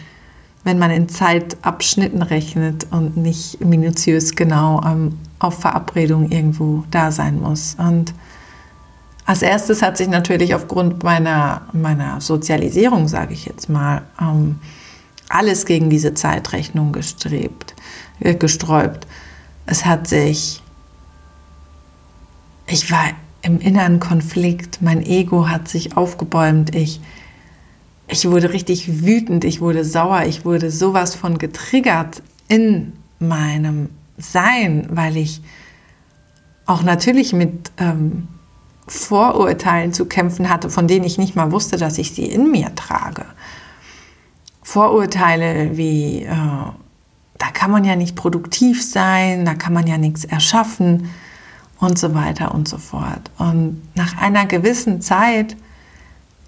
wenn 0.64 0.78
man 0.78 0.92
in 0.92 1.10
Zeitabschnitten 1.10 2.22
rechnet 2.22 2.86
und 2.92 3.18
nicht 3.18 3.66
minutiös 3.66 4.36
genau 4.36 4.80
ähm, 4.86 5.18
auf 5.40 5.60
Verabredung 5.60 6.30
irgendwo 6.30 6.84
da 6.92 7.12
sein 7.12 7.42
muss. 7.42 7.76
Und 7.80 8.14
als 9.26 9.42
erstes 9.42 9.82
hat 9.82 9.98
sich 9.98 10.08
natürlich 10.08 10.54
aufgrund 10.54 11.02
meiner, 11.02 11.64
meiner 11.74 12.22
Sozialisierung, 12.22 13.08
sage 13.08 13.34
ich 13.34 13.46
jetzt 13.46 13.70
mal, 13.70 14.04
ähm, 14.22 14.60
alles 15.30 15.66
gegen 15.66 15.90
diese 15.90 16.14
Zeitrechnung 16.14 16.92
gestrebt, 16.92 17.74
äh, 18.20 18.36
gesträubt. 18.36 19.08
Es 19.66 19.84
hat 19.84 20.08
sich, 20.08 20.62
ich 22.68 22.92
war 22.92 23.06
im 23.44 23.60
inneren 23.60 24.00
Konflikt, 24.00 24.82
mein 24.82 25.06
Ego 25.06 25.50
hat 25.50 25.68
sich 25.68 25.98
aufgebäumt, 25.98 26.74
ich, 26.74 27.02
ich 28.08 28.28
wurde 28.30 28.54
richtig 28.54 29.06
wütend, 29.06 29.44
ich 29.44 29.60
wurde 29.60 29.84
sauer, 29.84 30.24
ich 30.26 30.46
wurde 30.46 30.72
sowas 30.72 31.14
von 31.14 31.38
getriggert 31.38 32.24
in 32.48 32.94
meinem 33.20 33.90
Sein, 34.18 34.88
weil 34.92 35.18
ich 35.18 35.42
auch 36.66 36.84
natürlich 36.84 37.34
mit 37.34 37.72
ähm, 37.78 38.30
Vorurteilen 38.88 39.92
zu 39.92 40.06
kämpfen 40.06 40.50
hatte, 40.50 40.70
von 40.70 40.88
denen 40.88 41.06
ich 41.06 41.18
nicht 41.18 41.36
mal 41.36 41.52
wusste, 41.52 41.76
dass 41.78 41.98
ich 41.98 42.12
sie 42.12 42.26
in 42.26 42.50
mir 42.50 42.74
trage. 42.76 43.26
Vorurteile 44.62 45.76
wie, 45.78 46.24
äh, 46.24 46.28
da 46.30 47.48
kann 47.54 47.72
man 47.72 47.84
ja 47.84 47.98
nicht 47.98 48.16
produktiv 48.16 48.82
sein, 48.82 49.44
da 49.44 49.54
kann 49.54 49.74
man 49.74 49.86
ja 49.86 49.98
nichts 49.98 50.24
erschaffen 50.24 51.10
und 51.80 51.98
so 52.00 52.14
weiter 52.14 52.54
und 52.54 52.68
so 52.68 52.78
fort. 52.78 53.32
Und 53.38 53.82
nach 53.96 54.18
einer 54.18 54.46
gewissen 54.46 55.02
Zeit, 55.02 55.56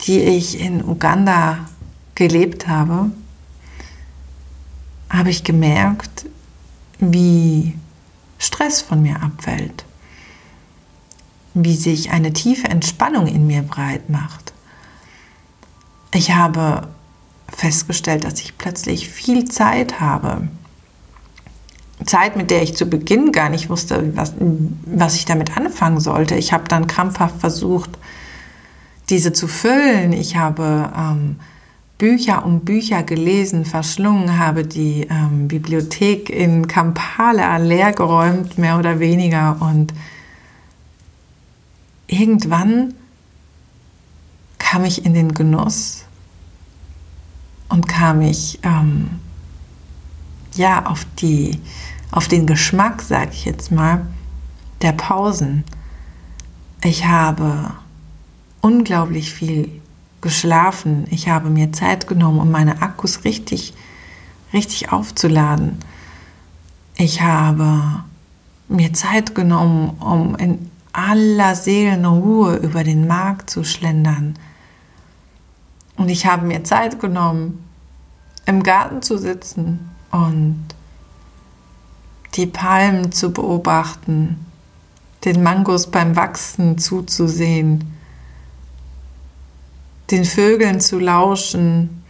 die 0.02 0.20
ich 0.20 0.60
in 0.60 0.84
Uganda 0.84 1.70
gelebt 2.16 2.68
habe, 2.68 3.12
habe 5.10 5.30
ich 5.30 5.44
gemerkt, 5.44 6.26
wie 7.00 7.78
Stress 8.38 8.82
von 8.82 9.02
mir 9.02 9.22
abfällt 9.22 9.86
wie 11.56 11.76
sich 11.76 12.12
eine 12.12 12.34
tiefe 12.34 12.68
Entspannung 12.68 13.28
in 13.28 13.48
mir 13.48 13.64
breit 13.64 14.10
macht. 14.10 14.54
Ich 16.14 16.32
habe 16.32 16.90
festgestellt, 17.48 18.26
dass 18.26 18.42
ich 18.42 18.58
plötzlich 18.58 19.10
viel 19.10 19.46
Zeit 19.46 20.00
habe. 20.02 20.50
Zeit, 22.06 22.36
mit 22.36 22.52
der 22.52 22.62
ich 22.62 22.76
zu 22.76 22.86
Beginn 22.86 23.32
gar 23.32 23.50
nicht 23.50 23.70
wusste, 23.70 24.12
was, 24.16 24.34
was 24.86 25.16
ich 25.16 25.26
damit 25.26 25.58
anfangen 25.58 26.00
sollte. 26.00 26.36
Ich 26.36 26.54
habe 26.54 26.66
dann 26.68 26.88
krampfhaft 26.88 27.40
versucht, 27.40 27.92
diese 29.10 29.34
zu 29.34 29.48
füllen. 29.48 30.14
Ich 30.14 30.36
habe 30.36 30.92
ähm, 30.98 31.38
Bücher 31.98 32.46
um 32.46 32.62
Bücher 32.62 33.04
gelesen, 33.04 33.66
verschlungen, 33.66 34.38
habe 34.38 34.66
die 34.66 35.08
ähm, 35.10 35.48
Bibliothek 35.48 36.30
in 36.30 36.68
Kampala 36.68 37.58
leergeräumt, 37.58 38.58
mehr 38.58 38.78
oder 38.78 39.00
weniger, 39.00 39.58
und 39.62 39.94
irgendwann 42.08 42.94
kam 44.58 44.84
ich 44.84 45.06
in 45.06 45.14
den 45.14 45.34
Genuss 45.34 46.04
und 47.70 47.88
kam 47.88 48.22
ich 48.22 48.60
ähm, 48.64 49.20
ja 50.56 50.86
auf 50.86 51.06
die 51.20 51.60
auf 52.12 52.28
den 52.28 52.46
Geschmack, 52.48 53.02
sage 53.02 53.32
ich 53.34 53.46
jetzt 53.46 53.72
mal, 53.72 54.06
der 54.82 54.94
Pausen. 54.94 55.64
Ich 56.84 57.06
habe 57.06 57.72
unglaublich 58.62 59.34
viel 59.34 59.82
geschlafen. 60.22 61.06
Ich 61.10 61.30
habe 61.30 61.50
mir 61.50 61.72
Zeit 61.72 62.08
genommen, 62.08 62.40
um 62.40 62.52
meine 62.52 62.82
Akkus 62.82 63.24
richtig 63.24 63.74
richtig 64.56 64.92
aufzuladen. 64.92 65.78
Ich 66.98 67.22
habe 67.22 68.04
mir 68.68 68.94
Zeit 68.94 69.36
genommen, 69.36 69.98
um 70.00 70.36
in 70.36 70.72
aller 70.94 71.56
Seelenruhe 71.56 72.56
über 72.56 72.84
den 72.84 73.06
Markt 73.06 73.50
zu 73.50 73.64
schlendern. 73.64 74.40
Und 75.98 76.10
ich 76.10 76.26
habe 76.26 76.46
mir 76.46 76.64
Zeit 76.64 77.00
genommen, 77.00 77.64
im 78.46 78.64
Garten 78.64 79.02
zu 79.02 79.18
sitzen 79.18 79.92
und 80.12 80.64
die 82.36 82.46
Palmen 82.46 83.12
zu 83.12 83.32
beobachten, 83.32 84.46
den 85.24 85.42
Mangos 85.42 85.88
beim 85.88 86.16
Wachsen 86.16 86.78
zuzusehen, 86.78 87.96
den 90.12 90.26
Vögeln 90.26 90.80
zu 90.80 91.00
lauschen 91.00 92.04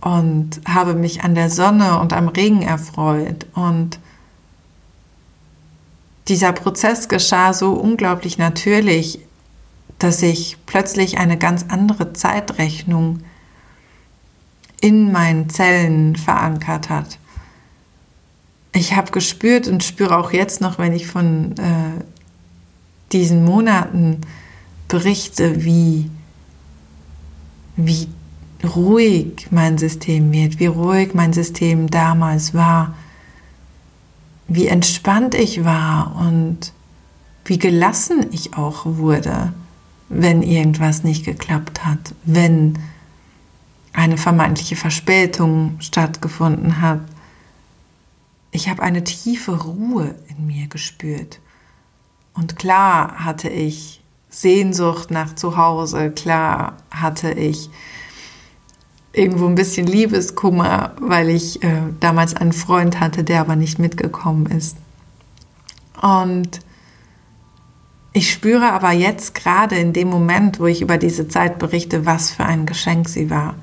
und 0.00 0.60
habe 0.66 0.94
mich 0.94 1.22
an 1.22 1.34
der 1.34 1.50
Sonne 1.50 1.98
und 1.98 2.12
am 2.12 2.28
Regen 2.28 2.62
erfreut 2.62 3.46
und 3.54 3.98
dieser 6.28 6.52
Prozess 6.52 7.08
geschah 7.08 7.54
so 7.54 7.72
unglaublich 7.72 8.36
natürlich, 8.36 9.20
dass 9.98 10.20
sich 10.20 10.58
plötzlich 10.66 11.18
eine 11.18 11.38
ganz 11.38 11.66
andere 11.68 12.12
Zeitrechnung 12.12 13.20
in 14.80 15.10
meinen 15.10 15.48
Zellen 15.48 16.16
verankert 16.16 16.90
hat. 16.90 17.18
Ich 18.72 18.94
habe 18.94 19.10
gespürt 19.12 19.66
und 19.68 19.82
spüre 19.82 20.16
auch 20.16 20.32
jetzt 20.32 20.60
noch, 20.60 20.78
wenn 20.78 20.92
ich 20.92 21.06
von 21.06 21.52
äh, 21.58 22.04
diesen 23.12 23.44
Monaten 23.44 24.20
berichte, 24.88 25.64
wie, 25.64 26.10
wie 27.76 28.08
ruhig 28.64 29.48
mein 29.50 29.78
System 29.78 30.32
wird, 30.32 30.58
wie 30.60 30.66
ruhig 30.66 31.14
mein 31.14 31.32
System 31.32 31.88
damals 31.88 32.54
war 32.54 32.94
wie 34.48 34.66
entspannt 34.66 35.34
ich 35.34 35.64
war 35.64 36.16
und 36.16 36.72
wie 37.44 37.58
gelassen 37.58 38.26
ich 38.32 38.54
auch 38.54 38.84
wurde, 38.84 39.52
wenn 40.08 40.42
irgendwas 40.42 41.04
nicht 41.04 41.24
geklappt 41.24 41.84
hat, 41.84 42.14
wenn 42.24 42.78
eine 43.92 44.16
vermeintliche 44.16 44.76
Verspätung 44.76 45.76
stattgefunden 45.80 46.80
hat. 46.80 47.00
Ich 48.50 48.68
habe 48.68 48.82
eine 48.82 49.04
tiefe 49.04 49.62
Ruhe 49.62 50.14
in 50.28 50.46
mir 50.46 50.68
gespürt. 50.68 51.40
Und 52.34 52.56
klar 52.56 53.24
hatte 53.24 53.48
ich 53.48 54.00
Sehnsucht 54.30 55.10
nach 55.10 55.34
Zuhause, 55.34 56.10
klar 56.10 56.76
hatte 56.90 57.32
ich 57.32 57.70
irgendwo 59.12 59.46
ein 59.46 59.54
bisschen 59.54 59.86
Liebeskummer, 59.86 60.92
weil 61.00 61.30
ich 61.30 61.62
äh, 61.62 61.82
damals 62.00 62.34
einen 62.34 62.52
Freund 62.52 63.00
hatte, 63.00 63.24
der 63.24 63.40
aber 63.40 63.56
nicht 63.56 63.78
mitgekommen 63.78 64.46
ist. 64.46 64.76
Und 66.00 66.60
ich 68.12 68.32
spüre 68.32 68.72
aber 68.72 68.92
jetzt 68.92 69.34
gerade 69.34 69.76
in 69.76 69.92
dem 69.92 70.08
Moment, 70.08 70.60
wo 70.60 70.66
ich 70.66 70.82
über 70.82 70.98
diese 70.98 71.28
Zeit 71.28 71.58
berichte, 71.58 72.06
was 72.06 72.30
für 72.30 72.44
ein 72.44 72.66
Geschenk 72.66 73.08
sie 73.08 73.30
war. 73.30 73.54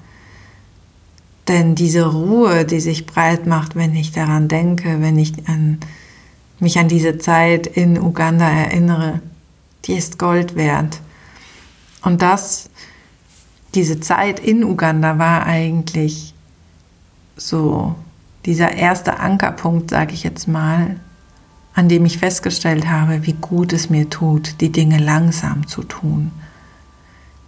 Denn 1.48 1.76
diese 1.76 2.12
Ruhe, 2.12 2.66
die 2.66 2.80
sich 2.80 3.06
breit 3.06 3.46
macht, 3.46 3.76
wenn 3.76 3.96
ich 3.96 4.12
daran 4.12 4.48
denke, 4.48 5.02
wenn 5.02 5.20
ich 5.20 5.48
an, 5.48 5.80
mich 6.60 6.80
an 6.80 6.88
diese 6.88 7.18
Zeit 7.18 7.68
in 7.68 8.00
Uganda 8.00 8.50
erinnere, 8.50 9.22
die 9.86 9.94
ist 9.94 10.18
Gold 10.18 10.56
wert. 10.56 11.00
Und 12.02 12.22
das, 12.22 12.70
diese 13.76 14.00
Zeit 14.00 14.40
in 14.40 14.64
Uganda 14.64 15.20
war 15.20 15.46
eigentlich 15.46 16.34
so 17.38 17.96
dieser 18.46 18.74
erste 18.74 19.20
Ankerpunkt, 19.20 19.92
sage 19.92 20.14
ich 20.14 20.24
jetzt 20.24 20.48
mal, 20.48 21.00
an 21.74 21.90
dem 21.90 22.06
ich 22.06 22.18
festgestellt 22.18 22.88
habe, 22.88 23.26
wie 23.26 23.34
gut 23.34 23.74
es 23.74 23.90
mir 23.90 24.10
tut, 24.10 24.62
die 24.62 24.72
Dinge 24.72 24.98
langsam 24.98 25.68
zu 25.68 25.84
tun. 25.84 26.32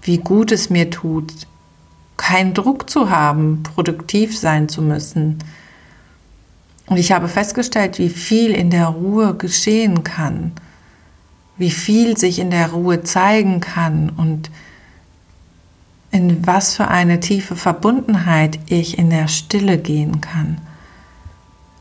Wie 0.01 0.17
gut 0.17 0.51
es 0.51 0.69
mir 0.69 0.89
tut, 0.89 1.47
keinen 2.17 2.53
Druck 2.53 2.89
zu 2.89 3.09
haben, 3.09 3.63
produktiv 3.63 4.37
sein 4.37 4.67
zu 4.67 4.81
müssen. 4.81 5.37
Und 6.87 6.97
ich 6.97 7.11
habe 7.11 7.27
festgestellt, 7.27 7.99
wie 7.99 8.09
viel 8.09 8.51
in 8.51 8.69
der 8.69 8.87
Ruhe 8.87 9.35
geschehen 9.35 10.03
kann, 10.03 10.51
wie 11.57 11.71
viel 11.71 12.17
sich 12.17 12.39
in 12.39 12.51
der 12.51 12.71
Ruhe 12.71 13.03
zeigen 13.03 13.59
kann 13.59 14.09
und 14.09 14.49
in 16.11 16.45
was 16.47 16.75
für 16.75 16.87
eine 16.87 17.19
tiefe 17.19 17.55
Verbundenheit 17.55 18.59
ich 18.67 18.97
in 18.97 19.09
der 19.09 19.27
Stille 19.27 19.77
gehen 19.77 20.21
kann. 20.21 20.59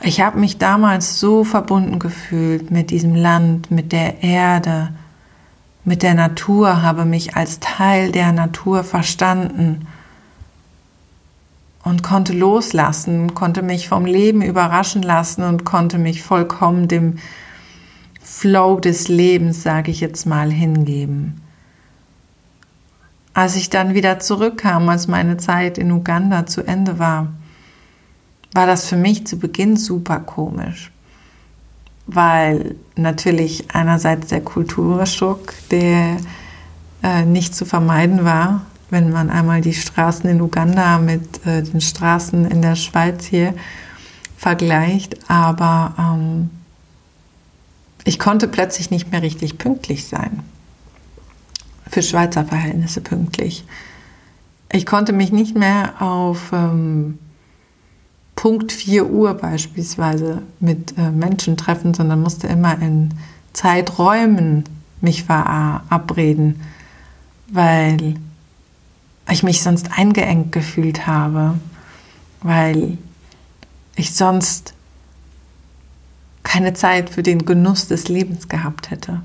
Ich 0.02 0.21
habe 0.21 0.38
mich 0.38 0.59
damals 0.59 1.21
so 1.21 1.45
verbunden 1.45 1.99
gefühlt 1.99 2.71
mit 2.71 2.90
diesem 2.90 3.14
Land, 3.14 3.71
mit 3.71 3.93
der 3.93 4.23
Erde, 4.23 4.90
mit 5.85 6.02
der 6.02 6.14
Natur, 6.14 6.83
habe 6.83 7.05
mich 7.05 7.37
als 7.37 7.61
Teil 7.61 8.12
der 8.12 8.33
Natur 8.33 8.85
verstanden 8.85 9.87
und 11.87 12.02
konnte 12.02 12.33
loslassen, 12.33 13.35
konnte 13.35 13.62
mich 13.62 13.88
vom 13.88 14.07
Leben 14.07 14.43
überraschen 14.43 15.02
lassen 15.02 15.45
und 15.45 15.64
konnte 15.64 15.99
mich 15.99 16.21
vollkommen 16.21 16.88
dem 16.88 17.19
Flow 18.21 18.81
des 18.81 19.07
Lebens, 19.07 19.62
sage 19.62 19.93
ich 19.93 20.00
jetzt 20.00 20.26
mal, 20.26 20.50
hingeben. 20.50 21.40
Als 23.35 23.55
ich 23.55 23.71
dann 23.71 23.95
wieder 23.95 24.19
zurückkam, 24.19 24.88
als 24.88 25.07
meine 25.07 25.37
Zeit 25.37 25.78
in 25.78 25.93
Uganda 25.93 26.45
zu 26.47 26.66
Ende 26.66 26.99
war, 26.99 27.28
war 28.52 28.66
das 28.66 28.88
für 28.88 28.97
mich 28.97 29.25
zu 29.28 29.38
Beginn 29.38 29.76
super 29.76 30.19
komisch, 30.19 30.90
weil 32.09 32.75
natürlich 32.97 33.71
einerseits 33.73 34.26
der 34.26 34.40
Kulturschock, 34.40 35.55
der 35.71 36.16
äh, 37.05 37.25
nicht 37.25 37.55
zu 37.55 37.64
vermeiden 37.64 38.25
war, 38.25 38.62
wenn 38.90 39.11
man 39.11 39.31
einmal 39.31 39.61
die 39.61 39.75
Straßen 39.75 40.28
in 40.31 40.40
Uganda 40.40 40.99
mit 40.99 41.45
äh, 41.47 41.62
den 41.62 41.81
Straßen 41.81 42.47
in 42.47 42.62
der 42.62 42.76
Schweiz 42.76 43.25
hier 43.25 43.55
vergleicht, 44.37 45.31
aber 45.31 45.95
ähm, 45.99 46.50
ich 48.05 48.19
konnte 48.19 48.47
plötzlich 48.47 48.90
nicht 48.90 49.11
mehr 49.11 49.23
richtig 49.23 49.59
pünktlich 49.59 50.06
sein. 50.06 50.41
Für 51.89 52.02
Schweizer 52.02 52.45
Verhältnisse 52.45 53.00
pünktlich. 53.00 53.65
Ich 54.71 54.87
konnte 54.87 55.13
mich 55.13 55.32
nicht 55.32 55.56
mehr 55.56 56.00
auf 56.00 56.52
ähm, 56.52 57.19
Punkt 58.37 58.71
4 58.71 59.08
Uhr 59.08 59.34
beispielsweise 59.34 60.43
mit 60.60 60.97
äh, 60.99 61.10
Menschen 61.10 61.56
treffen, 61.56 61.95
sondern 61.95 62.21
musste 62.21 62.47
immer 62.47 62.80
in 62.80 63.15
Zeiträumen 63.52 64.65
mich 65.00 65.25
verabreden, 65.25 66.60
weil 67.49 68.17
ich 69.30 69.43
mich 69.43 69.62
sonst 69.62 69.91
eingeengt 69.97 70.52
gefühlt 70.52 71.06
habe, 71.06 71.58
weil 72.43 72.99
ich 73.97 74.15
sonst 74.15 74.75
keine 76.43 76.75
Zeit 76.75 77.10
für 77.10 77.23
den 77.23 77.45
Genuss 77.45 77.89
des 77.89 78.08
Lebens 78.08 78.49
gehabt 78.49 78.91
hätte. 78.91 79.21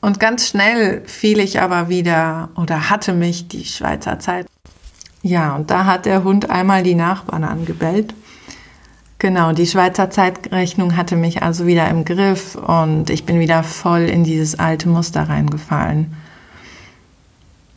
Und 0.00 0.20
ganz 0.20 0.48
schnell 0.48 1.02
fiel 1.06 1.38
ich 1.38 1.60
aber 1.60 1.88
wieder 1.88 2.50
oder 2.56 2.90
hatte 2.90 3.14
mich 3.14 3.48
die 3.48 3.64
Schweizer 3.64 4.18
Zeit 4.18 4.46
ja, 5.24 5.56
und 5.56 5.70
da 5.70 5.86
hat 5.86 6.04
der 6.04 6.22
Hund 6.22 6.50
einmal 6.50 6.82
die 6.82 6.94
Nachbarn 6.94 7.44
angebellt. 7.44 8.12
Genau, 9.18 9.52
die 9.52 9.66
Schweizer 9.66 10.10
Zeitrechnung 10.10 10.98
hatte 10.98 11.16
mich 11.16 11.42
also 11.42 11.66
wieder 11.66 11.88
im 11.88 12.04
Griff 12.04 12.56
und 12.56 13.08
ich 13.08 13.24
bin 13.24 13.40
wieder 13.40 13.62
voll 13.62 14.02
in 14.02 14.22
dieses 14.22 14.58
alte 14.58 14.86
Muster 14.86 15.22
reingefallen. 15.22 16.14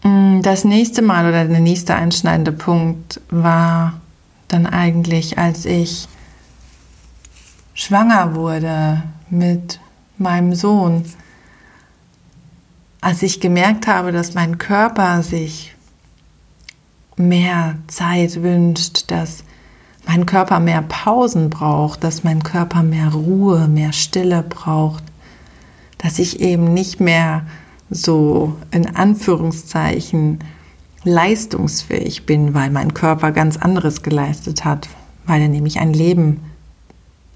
Mm, 0.08 0.42
das 0.42 0.64
nächste 0.64 1.02
Mal 1.02 1.28
oder 1.28 1.46
der 1.46 1.60
nächste 1.60 1.96
einschneidende 1.96 2.54
Punkt 2.54 3.20
war 3.30 4.00
dann 4.48 4.66
eigentlich, 4.66 5.38
als 5.38 5.66
ich 5.66 6.08
schwanger 7.74 8.36
wurde 8.36 9.04
mit 9.30 9.80
meinem 10.18 10.56
Sohn. 10.56 11.04
Als 13.02 13.22
ich 13.22 13.42
gemerkt 13.42 13.88
habe, 13.88 14.12
dass 14.12 14.34
mein 14.34 14.58
Körper 14.58 15.22
sich 15.24 15.76
mehr 17.18 17.76
Zeit 17.88 18.42
wünscht, 18.42 19.12
dass 19.12 19.44
mein 20.08 20.26
Körper 20.26 20.60
mehr 20.62 20.84
Pausen 20.84 21.50
braucht, 21.50 22.04
dass 22.04 22.24
mein 22.24 22.44
Körper 22.44 22.82
mehr 22.82 23.10
Ruhe, 23.10 23.68
mehr 23.68 23.92
Stille 23.92 24.42
braucht, 24.42 25.04
dass 25.98 26.18
ich 26.18 26.40
eben 26.40 26.74
nicht 26.74 27.02
mehr 27.02 27.46
so 27.90 28.56
in 28.72 28.96
Anführungszeichen 28.96 30.40
leistungsfähig 31.04 32.26
bin, 32.26 32.54
weil 32.54 32.70
mein 32.70 32.94
Körper 32.94 33.32
ganz 33.32 33.58
anderes 33.58 34.04
geleistet 34.04 34.66
hat, 34.66 34.90
weil 35.26 35.42
er 35.42 35.48
nämlich 35.48 35.80
ein 35.80 35.94
Leben 35.94 36.42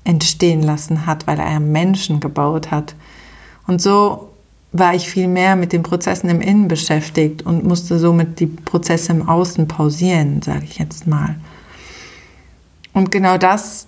entstehen 0.04 0.62
lassen 0.62 1.06
hat, 1.06 1.28
weil 1.28 1.40
er 1.40 1.46
einen 1.46 1.72
Menschen 1.72 2.20
gebaut 2.20 2.72
hat. 2.72 2.96
Und 3.68 3.82
so 3.82 4.30
war 4.74 4.96
ich 4.96 5.10
viel 5.10 5.28
mehr 5.28 5.56
mit 5.56 5.74
den 5.74 5.84
Prozessen 5.84 6.30
im 6.30 6.42
Innen 6.42 6.68
beschäftigt 6.68 7.44
und 7.44 7.66
musste 7.66 8.00
somit 8.00 8.40
die 8.40 8.48
Prozesse 8.48 9.12
im 9.12 9.28
Außen 9.28 9.68
pausieren, 9.68 10.42
sage 10.42 10.64
ich 10.64 10.80
jetzt 10.80 11.08
mal. 11.08 11.36
Und 12.94 13.12
genau 13.12 13.38
das 13.38 13.88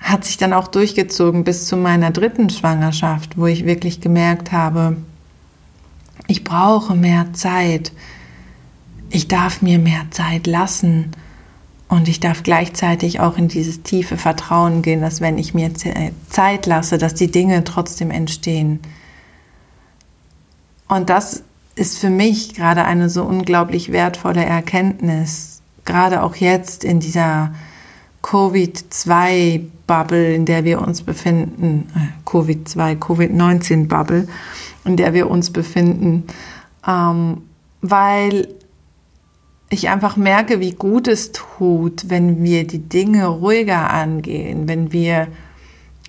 hat 0.00 0.24
sich 0.24 0.38
dann 0.38 0.52
auch 0.52 0.66
durchgezogen 0.66 1.44
bis 1.44 1.66
zu 1.66 1.76
meiner 1.76 2.10
dritten 2.10 2.50
Schwangerschaft, 2.50 3.36
wo 3.36 3.46
ich 3.46 3.66
wirklich 3.66 4.00
gemerkt 4.00 4.50
habe, 4.50 4.96
ich 6.26 6.44
brauche 6.44 6.94
mehr 6.94 7.32
Zeit. 7.32 7.92
Ich 9.10 9.28
darf 9.28 9.62
mir 9.62 9.78
mehr 9.78 10.06
Zeit 10.10 10.46
lassen. 10.46 11.10
Und 11.88 12.06
ich 12.06 12.20
darf 12.20 12.44
gleichzeitig 12.44 13.18
auch 13.18 13.36
in 13.36 13.48
dieses 13.48 13.82
tiefe 13.82 14.16
Vertrauen 14.16 14.80
gehen, 14.80 15.00
dass 15.00 15.20
wenn 15.20 15.38
ich 15.38 15.54
mir 15.54 15.72
Zeit 15.74 16.66
lasse, 16.66 16.98
dass 16.98 17.14
die 17.14 17.32
Dinge 17.32 17.64
trotzdem 17.64 18.12
entstehen. 18.12 18.78
Und 20.86 21.10
das 21.10 21.42
ist 21.74 21.98
für 21.98 22.10
mich 22.10 22.54
gerade 22.54 22.84
eine 22.84 23.10
so 23.10 23.24
unglaublich 23.24 23.90
wertvolle 23.90 24.44
Erkenntnis, 24.44 25.62
gerade 25.84 26.22
auch 26.22 26.36
jetzt 26.36 26.84
in 26.84 27.00
dieser 27.00 27.52
Covid-2-Bubble, 28.22 30.34
in 30.34 30.44
der 30.44 30.64
wir 30.64 30.80
uns 30.80 31.02
befinden, 31.02 31.90
äh, 31.94 32.28
Covid-2, 32.28 32.96
Covid-19-Bubble, 32.96 34.28
in 34.84 34.96
der 34.96 35.14
wir 35.14 35.30
uns 35.30 35.50
befinden, 35.50 36.24
ähm, 36.86 37.42
weil 37.80 38.48
ich 39.70 39.88
einfach 39.88 40.16
merke, 40.16 40.60
wie 40.60 40.72
gut 40.72 41.08
es 41.08 41.32
tut, 41.32 42.10
wenn 42.10 42.42
wir 42.42 42.66
die 42.66 42.80
Dinge 42.80 43.26
ruhiger 43.26 43.90
angehen, 43.90 44.68
wenn 44.68 44.92
wir 44.92 45.28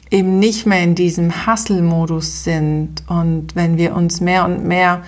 eben 0.09 0.39
nicht 0.39 0.65
mehr 0.65 0.83
in 0.83 0.95
diesem 0.95 1.47
Hustle-Modus 1.47 2.43
sind 2.43 3.03
und 3.07 3.55
wenn 3.55 3.77
wir 3.77 3.95
uns 3.95 4.19
mehr 4.19 4.45
und 4.45 4.65
mehr 4.65 5.03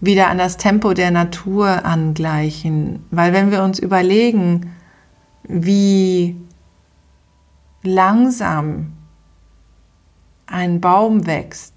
wieder 0.00 0.28
an 0.28 0.38
das 0.38 0.58
Tempo 0.58 0.94
der 0.94 1.10
Natur 1.10 1.84
angleichen. 1.84 3.04
Weil 3.10 3.32
wenn 3.32 3.50
wir 3.50 3.62
uns 3.62 3.78
überlegen, 3.78 4.72
wie 5.48 6.36
langsam 7.82 8.92
ein 10.46 10.80
Baum 10.80 11.26
wächst, 11.26 11.74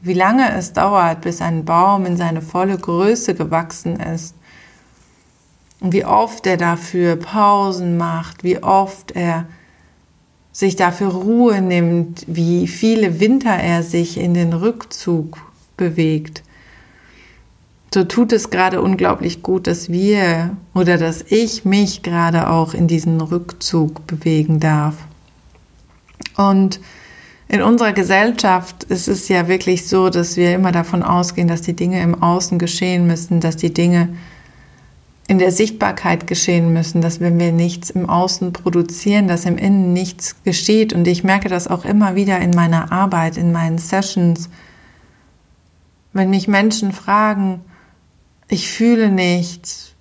wie 0.00 0.12
lange 0.12 0.52
es 0.54 0.72
dauert, 0.72 1.22
bis 1.22 1.40
ein 1.40 1.64
Baum 1.64 2.04
in 2.06 2.16
seine 2.16 2.42
volle 2.42 2.76
Größe 2.76 3.34
gewachsen 3.34 3.98
ist. 3.98 4.34
Und 5.80 5.92
wie 5.92 6.04
oft 6.04 6.46
er 6.46 6.56
dafür 6.56 7.16
Pausen 7.16 7.96
macht, 7.96 8.44
wie 8.44 8.62
oft 8.62 9.12
er 9.12 9.46
sich 10.52 10.76
dafür 10.76 11.08
Ruhe 11.08 11.60
nimmt, 11.60 12.24
wie 12.28 12.68
viele 12.68 13.18
Winter 13.18 13.50
er 13.54 13.82
sich 13.82 14.18
in 14.18 14.34
den 14.34 14.52
Rückzug 14.52 15.38
bewegt. 15.76 16.43
So 17.94 18.02
tut 18.02 18.32
es 18.32 18.50
gerade 18.50 18.82
unglaublich 18.82 19.40
gut, 19.40 19.68
dass 19.68 19.88
wir 19.88 20.56
oder 20.74 20.98
dass 20.98 21.22
ich 21.28 21.64
mich 21.64 22.02
gerade 22.02 22.50
auch 22.50 22.74
in 22.74 22.88
diesen 22.88 23.20
Rückzug 23.20 24.04
bewegen 24.08 24.58
darf. 24.58 24.96
Und 26.36 26.80
in 27.46 27.62
unserer 27.62 27.92
Gesellschaft 27.92 28.82
ist 28.82 29.06
es 29.06 29.28
ja 29.28 29.46
wirklich 29.46 29.86
so, 29.86 30.10
dass 30.10 30.36
wir 30.36 30.56
immer 30.56 30.72
davon 30.72 31.04
ausgehen, 31.04 31.46
dass 31.46 31.62
die 31.62 31.76
Dinge 31.76 32.02
im 32.02 32.20
Außen 32.20 32.58
geschehen 32.58 33.06
müssen, 33.06 33.38
dass 33.38 33.56
die 33.56 33.72
Dinge 33.72 34.08
in 35.28 35.38
der 35.38 35.52
Sichtbarkeit 35.52 36.26
geschehen 36.26 36.72
müssen, 36.72 37.00
dass 37.00 37.20
wenn 37.20 37.38
wir 37.38 37.52
nichts 37.52 37.90
im 37.90 38.10
Außen 38.10 38.52
produzieren, 38.52 39.28
dass 39.28 39.44
im 39.44 39.56
Innen 39.56 39.92
nichts 39.92 40.42
geschieht. 40.42 40.92
Und 40.92 41.06
ich 41.06 41.22
merke 41.22 41.48
das 41.48 41.68
auch 41.68 41.84
immer 41.84 42.16
wieder 42.16 42.40
in 42.40 42.56
meiner 42.56 42.90
Arbeit, 42.90 43.36
in 43.36 43.52
meinen 43.52 43.78
Sessions, 43.78 44.50
wenn 46.12 46.30
mich 46.30 46.48
Menschen 46.48 46.90
fragen, 46.90 47.60
ich 48.54 48.70
fühle 48.70 49.10
nichts, 49.10 49.94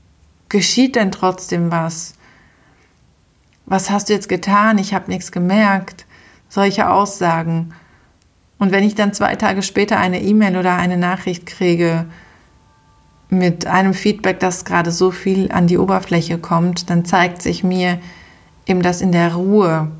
geschieht 0.48 0.96
denn 0.96 1.12
trotzdem 1.12 1.72
was? 1.72 2.14
Was 3.66 3.90
hast 3.90 4.10
du 4.10 4.14
jetzt 4.14 4.30
getan? 4.30 4.78
Ich 4.78 4.94
habe 4.94 5.10
nichts 5.10 5.32
gemerkt 5.32 6.06
solche 6.50 6.88
Aussagen. 6.88 7.74
Und 8.60 8.72
wenn 8.72 8.84
ich 8.84 8.94
dann 8.94 9.12
zwei 9.12 9.36
Tage 9.36 9.64
später 9.64 9.98
eine 9.98 10.22
E-Mail 10.22 10.56
oder 10.58 10.76
eine 10.76 10.98
Nachricht 10.98 11.48
kriege 11.48 12.06
mit 13.30 13.66
einem 13.66 13.96
Feedback, 13.96 14.40
das 14.40 14.64
gerade 14.64 14.92
so 14.92 15.10
viel 15.10 15.52
an 15.52 15.66
die 15.66 15.80
Oberfläche 15.80 16.38
kommt, 16.38 16.92
dann 16.92 17.06
zeigt 17.06 17.42
sich 17.42 17.64
mir 17.64 17.98
eben, 18.68 18.84
dass 18.84 19.02
in 19.02 19.12
der 19.12 19.34
Ruhe 19.34 19.92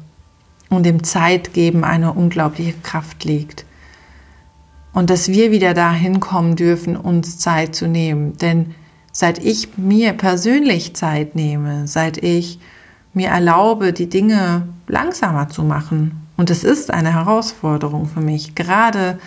und 0.70 0.86
dem 0.86 1.04
Zeitgeben 1.04 1.84
eine 1.84 2.14
unglaubliche 2.14 2.74
Kraft 2.84 3.24
liegt. 3.24 3.66
Und 4.94 5.10
dass 5.10 5.28
wir 5.28 5.52
wieder 5.52 5.74
dahin 5.74 6.20
kommen 6.20 6.56
dürfen, 6.56 6.96
uns 6.96 7.40
Zeit 7.40 7.76
zu 7.76 7.88
nehmen. 7.88 8.38
Denn 8.38 8.76
seit 9.12 9.40
ich 9.40 9.78
mir 9.78 10.14
persönlich 10.14 10.96
Zeit 10.96 11.36
nehme, 11.36 11.88
seit 11.88 12.18
ich 12.18 12.60
mir 13.14 13.30
erlaube, 13.30 13.94
die 13.94 14.10
Dinge 14.10 14.68
langsamer 14.88 15.50
zu 15.50 15.64
machen, 15.64 16.20
und 16.36 16.50
es 16.50 16.64
ist 16.64 16.92
eine 16.92 17.14
Herausforderung 17.14 18.08
für 18.08 18.22
mich, 18.22 18.56
gerade 18.56 19.20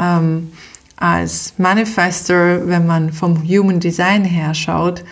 ähm, 0.00 0.52
als 0.96 1.54
Manifester, 1.58 2.66
wenn 2.66 2.86
man 2.86 3.12
vom 3.12 3.46
Human 3.46 3.78
Design 3.78 4.24
her 4.24 4.54
schaut, 4.54 5.04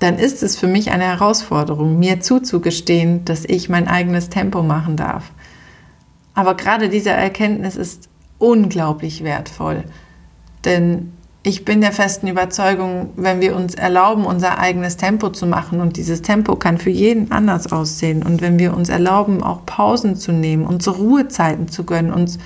dann 0.00 0.18
ist 0.18 0.42
es 0.42 0.58
für 0.58 0.66
mich 0.66 0.90
eine 0.90 1.04
Herausforderung, 1.04 1.98
mir 1.98 2.20
zuzugestehen, 2.20 3.24
dass 3.24 3.44
ich 3.44 3.70
mein 3.70 3.88
eigenes 3.88 4.28
Tempo 4.28 4.62
machen 4.62 4.96
darf. 4.96 5.30
Aber 6.34 6.54
gerade 6.54 6.88
diese 6.88 7.10
Erkenntnis 7.10 7.76
ist 7.76 8.09
unglaublich 8.40 9.22
wertvoll, 9.22 9.84
denn 10.64 11.12
ich 11.42 11.64
bin 11.64 11.80
der 11.80 11.92
festen 11.92 12.26
Überzeugung, 12.26 13.10
wenn 13.16 13.40
wir 13.40 13.56
uns 13.56 13.74
erlauben, 13.74 14.26
unser 14.26 14.58
eigenes 14.58 14.98
Tempo 14.98 15.30
zu 15.30 15.46
machen, 15.46 15.80
und 15.80 15.96
dieses 15.96 16.20
Tempo 16.20 16.56
kann 16.56 16.76
für 16.76 16.90
jeden 16.90 17.32
anders 17.32 17.72
aussehen, 17.72 18.22
und 18.22 18.42
wenn 18.42 18.58
wir 18.58 18.74
uns 18.74 18.88
erlauben, 18.88 19.42
auch 19.42 19.64
Pausen 19.64 20.16
zu 20.16 20.32
nehmen, 20.32 20.66
uns 20.66 20.86
Ruhezeiten 20.86 21.68
zu 21.68 21.84
gönnen, 21.84 22.12
uns 22.12 22.38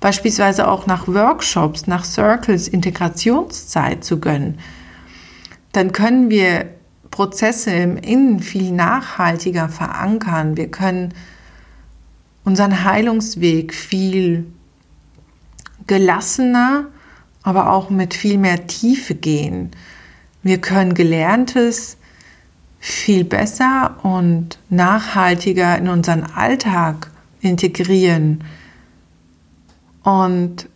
beispielsweise 0.00 0.68
auch 0.68 0.86
nach 0.86 1.08
Workshops, 1.08 1.88
nach 1.88 2.04
Circles 2.04 2.68
Integrationszeit 2.68 4.04
zu 4.04 4.20
gönnen, 4.20 4.58
dann 5.72 5.90
können 5.90 6.30
wir 6.30 6.66
Prozesse 7.10 7.70
im 7.70 7.96
Innen 7.96 8.40
viel 8.40 8.72
nachhaltiger 8.72 9.68
verankern. 9.68 10.56
Wir 10.56 10.70
können 10.70 11.14
unseren 12.44 12.84
Heilungsweg 12.84 13.74
viel 13.74 14.46
gelassener, 15.86 16.86
aber 17.42 17.72
auch 17.72 17.90
mit 17.90 18.14
viel 18.14 18.38
mehr 18.38 18.66
Tiefe 18.66 19.14
gehen. 19.14 19.70
Wir 20.42 20.58
können 20.58 20.94
Gelerntes 20.94 21.96
viel 22.78 23.24
besser 23.24 23.96
und 24.02 24.58
nachhaltiger 24.68 25.76
in 25.78 25.88
unseren 25.88 26.24
Alltag 26.24 27.10
integrieren. 27.40 28.44
Und 30.02 30.68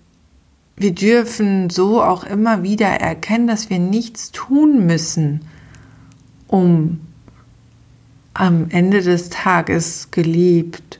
wir 0.76 0.94
dürfen 0.94 1.70
so 1.70 2.02
auch 2.02 2.24
immer 2.24 2.62
wieder 2.62 2.86
erkennen, 2.86 3.46
dass 3.46 3.70
wir 3.70 3.78
nichts 3.78 4.32
tun 4.32 4.86
müssen, 4.86 5.42
um 6.46 7.00
am 8.32 8.70
Ende 8.70 9.02
des 9.02 9.28
Tages 9.28 10.10
geliebt, 10.10 10.99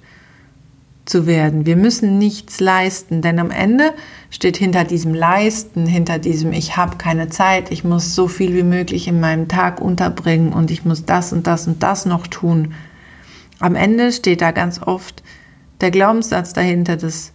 zu 1.05 1.27
werden. 1.27 1.67
Wir 1.67 1.77
müssen 1.77 2.19
nichts 2.19 2.61
leisten, 2.61 3.23
denn 3.23 3.39
am 3.39 3.51
Ende 3.51 3.93
steht 4.31 4.57
hinter 4.57 4.85
diesem 4.85 5.15
Leisten, 5.15 5.87
hinter 5.87 6.19
diesem 6.19 6.53
Ich 6.53 6.77
habe 6.77 6.97
keine 6.97 7.29
Zeit, 7.29 7.71
ich 7.71 7.85
muss 7.85 8.15
so 8.15 8.29
viel 8.29 8.55
wie 8.55 8.63
möglich 8.63 9.09
in 9.09 9.21
meinem 9.21 9.49
Tag 9.49 9.81
unterbringen 9.81 10.53
und 10.53 10.71
ich 10.71 10.85
muss 10.85 11.05
das 11.05 11.33
und 11.33 11.47
das 11.47 11.67
und 11.67 11.83
das 11.83 12.07
noch 12.07 12.27
tun. 12.27 12.75
Am 13.59 13.75
Ende 13.75 14.13
steht 14.13 14.41
da 14.41 14.53
ganz 14.53 14.81
oft 14.81 15.23
der 15.81 15.91
Glaubenssatz 15.91 16.53
dahinter, 16.53 16.97
dass 16.97 17.33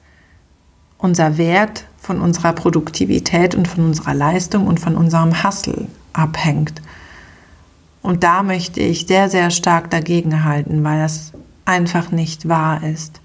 unser 0.97 1.37
Wert 1.37 1.85
von 1.97 2.21
unserer 2.21 2.53
Produktivität 2.53 3.55
und 3.55 3.67
von 3.67 3.85
unserer 3.85 4.13
Leistung 4.13 4.67
und 4.67 4.79
von 4.79 4.95
unserem 4.95 5.43
Hassel 5.43 5.87
abhängt. 6.13 6.81
Und 8.01 8.23
da 8.23 8.43
möchte 8.43 8.79
ich 8.79 9.07
sehr, 9.07 9.29
sehr 9.29 9.49
stark 9.49 9.89
dagegen 9.89 10.43
halten, 10.43 10.83
weil 10.83 10.99
das 10.99 11.33
einfach 11.65 12.11
nicht 12.11 12.47
wahr 12.47 12.83
ist. 12.83 13.19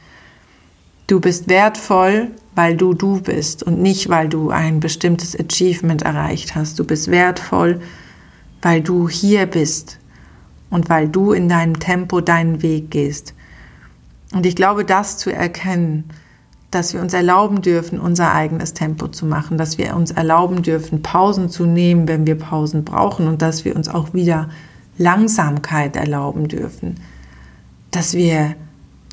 Du 1.10 1.18
bist 1.18 1.48
wertvoll, 1.48 2.28
weil 2.54 2.76
du 2.76 2.94
du 2.94 3.20
bist 3.20 3.64
und 3.64 3.82
nicht, 3.82 4.10
weil 4.10 4.28
du 4.28 4.50
ein 4.50 4.78
bestimmtes 4.78 5.36
Achievement 5.36 6.02
erreicht 6.02 6.54
hast. 6.54 6.78
Du 6.78 6.84
bist 6.84 7.10
wertvoll, 7.10 7.80
weil 8.62 8.80
du 8.80 9.08
hier 9.08 9.46
bist 9.46 9.98
und 10.70 10.88
weil 10.88 11.08
du 11.08 11.32
in 11.32 11.48
deinem 11.48 11.80
Tempo 11.80 12.20
deinen 12.20 12.62
Weg 12.62 12.92
gehst. 12.92 13.34
Und 14.32 14.46
ich 14.46 14.54
glaube, 14.54 14.84
das 14.84 15.18
zu 15.18 15.32
erkennen, 15.32 16.04
dass 16.70 16.94
wir 16.94 17.00
uns 17.00 17.12
erlauben 17.12 17.60
dürfen, 17.60 17.98
unser 17.98 18.32
eigenes 18.32 18.72
Tempo 18.72 19.08
zu 19.08 19.26
machen, 19.26 19.58
dass 19.58 19.78
wir 19.78 19.96
uns 19.96 20.12
erlauben 20.12 20.62
dürfen, 20.62 21.02
Pausen 21.02 21.48
zu 21.48 21.66
nehmen, 21.66 22.06
wenn 22.06 22.24
wir 22.24 22.38
Pausen 22.38 22.84
brauchen 22.84 23.26
und 23.26 23.42
dass 23.42 23.64
wir 23.64 23.74
uns 23.74 23.88
auch 23.88 24.14
wieder 24.14 24.48
Langsamkeit 24.96 25.96
erlauben 25.96 26.46
dürfen, 26.46 27.00
dass 27.90 28.14
wir 28.14 28.54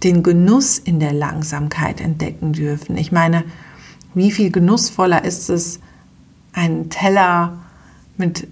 den 0.04 0.24
Genuss 0.24 0.78
in 0.78 1.00
der 1.00 1.14
Langsamkeit 1.14 2.02
entdecken 2.02 2.54
dürfen. 2.54 2.98
Ich 2.98 3.12
meine, 3.12 3.44
wie 4.14 4.32
viel 4.32 4.52
genussvoller 4.52 5.24
ist 5.24 5.50
es, 5.50 5.80
einen 6.54 6.90
Teller 6.90 7.60
mit 8.18 8.48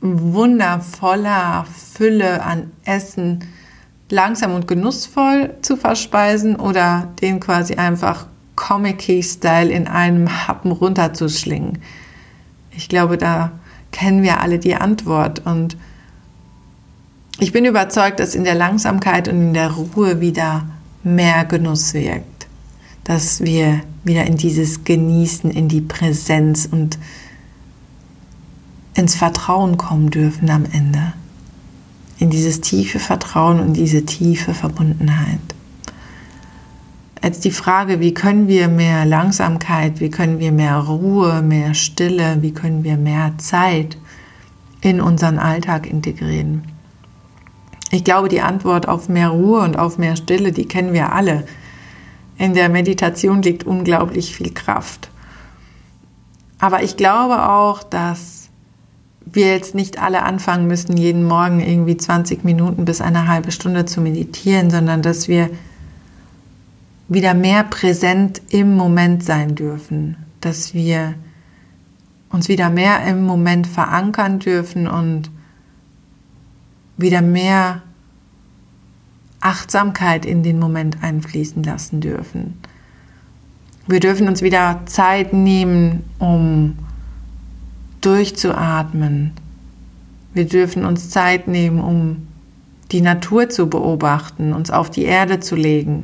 wundervoller 0.00 1.66
Fülle 1.74 2.42
an 2.42 2.70
Essen 2.84 3.44
langsam 4.10 4.54
und 4.54 4.68
genussvoll 4.68 5.54
zu 5.62 5.76
verspeisen 5.76 6.56
oder 6.56 7.08
den 7.20 7.40
quasi 7.40 7.74
einfach 7.74 8.26
Comic-Style 8.54 9.70
in 9.70 9.88
einem 9.88 10.46
Happen 10.46 10.70
runterzuschlingen. 10.70 11.78
Ich 12.70 12.88
glaube, 12.88 13.18
da 13.18 13.52
kennen 13.90 14.22
wir 14.22 14.40
alle 14.40 14.58
die 14.58 14.74
Antwort 14.74 15.44
und 15.44 15.76
ich 17.38 17.52
bin 17.52 17.64
überzeugt, 17.64 18.20
dass 18.20 18.34
in 18.34 18.44
der 18.44 18.54
Langsamkeit 18.54 19.28
und 19.28 19.36
in 19.36 19.54
der 19.54 19.70
Ruhe 19.70 20.20
wieder 20.20 20.66
mehr 21.06 21.44
Genuss 21.44 21.94
wirkt, 21.94 22.48
dass 23.04 23.40
wir 23.40 23.80
wieder 24.04 24.24
in 24.26 24.36
dieses 24.36 24.84
Genießen, 24.84 25.50
in 25.50 25.68
die 25.68 25.80
Präsenz 25.80 26.68
und 26.70 26.98
ins 28.94 29.14
Vertrauen 29.14 29.76
kommen 29.76 30.10
dürfen 30.10 30.50
am 30.50 30.64
Ende. 30.64 31.12
In 32.18 32.30
dieses 32.30 32.60
tiefe 32.60 32.98
Vertrauen 32.98 33.60
und 33.60 33.74
diese 33.74 34.04
tiefe 34.04 34.54
Verbundenheit. 34.54 35.38
Jetzt 37.22 37.44
die 37.44 37.50
Frage, 37.50 38.00
wie 38.00 38.14
können 38.14 38.48
wir 38.48 38.68
mehr 38.68 39.04
Langsamkeit, 39.04 40.00
wie 40.00 40.10
können 40.10 40.38
wir 40.38 40.52
mehr 40.52 40.78
Ruhe, 40.78 41.42
mehr 41.42 41.74
Stille, 41.74 42.38
wie 42.40 42.52
können 42.52 42.84
wir 42.84 42.96
mehr 42.96 43.34
Zeit 43.38 43.98
in 44.80 45.00
unseren 45.00 45.38
Alltag 45.38 45.86
integrieren? 45.86 46.62
Ich 47.90 48.04
glaube, 48.04 48.28
die 48.28 48.40
Antwort 48.40 48.88
auf 48.88 49.08
mehr 49.08 49.28
Ruhe 49.28 49.60
und 49.60 49.78
auf 49.78 49.98
mehr 49.98 50.16
Stille, 50.16 50.52
die 50.52 50.66
kennen 50.66 50.92
wir 50.92 51.12
alle. 51.12 51.44
In 52.36 52.54
der 52.54 52.68
Meditation 52.68 53.42
liegt 53.42 53.64
unglaublich 53.64 54.34
viel 54.34 54.52
Kraft. 54.52 55.10
Aber 56.58 56.82
ich 56.82 56.96
glaube 56.96 57.48
auch, 57.48 57.82
dass 57.82 58.48
wir 59.24 59.48
jetzt 59.48 59.74
nicht 59.74 60.00
alle 60.00 60.22
anfangen 60.22 60.66
müssen, 60.66 60.96
jeden 60.96 61.24
Morgen 61.24 61.60
irgendwie 61.60 61.96
20 61.96 62.44
Minuten 62.44 62.84
bis 62.84 63.00
eine 63.00 63.28
halbe 63.28 63.50
Stunde 63.52 63.84
zu 63.84 64.00
meditieren, 64.00 64.70
sondern 64.70 65.02
dass 65.02 65.28
wir 65.28 65.50
wieder 67.08 67.34
mehr 67.34 67.64
präsent 67.64 68.40
im 68.50 68.74
Moment 68.74 69.22
sein 69.24 69.54
dürfen. 69.54 70.16
dass 70.40 70.74
wir 70.74 71.14
uns 72.30 72.48
wieder 72.48 72.70
mehr 72.70 73.04
im 73.04 73.24
Moment 73.24 73.66
verankern 73.66 74.38
dürfen 74.38 74.86
und 74.86 75.30
wieder 76.96 77.22
mehr 77.22 77.82
Achtsamkeit 79.40 80.24
in 80.24 80.42
den 80.42 80.58
Moment 80.58 81.02
einfließen 81.02 81.62
lassen 81.62 82.00
dürfen. 82.00 82.58
Wir 83.86 84.00
dürfen 84.00 84.26
uns 84.26 84.42
wieder 84.42 84.80
Zeit 84.86 85.32
nehmen, 85.32 86.04
um 86.18 86.76
durchzuatmen. 88.00 89.32
Wir 90.34 90.46
dürfen 90.46 90.84
uns 90.84 91.10
Zeit 91.10 91.46
nehmen, 91.46 91.80
um 91.80 92.26
die 92.92 93.00
Natur 93.00 93.48
zu 93.48 93.68
beobachten, 93.68 94.52
uns 94.52 94.70
auf 94.70 94.90
die 94.90 95.04
Erde 95.04 95.40
zu 95.40 95.54
legen. 95.54 96.02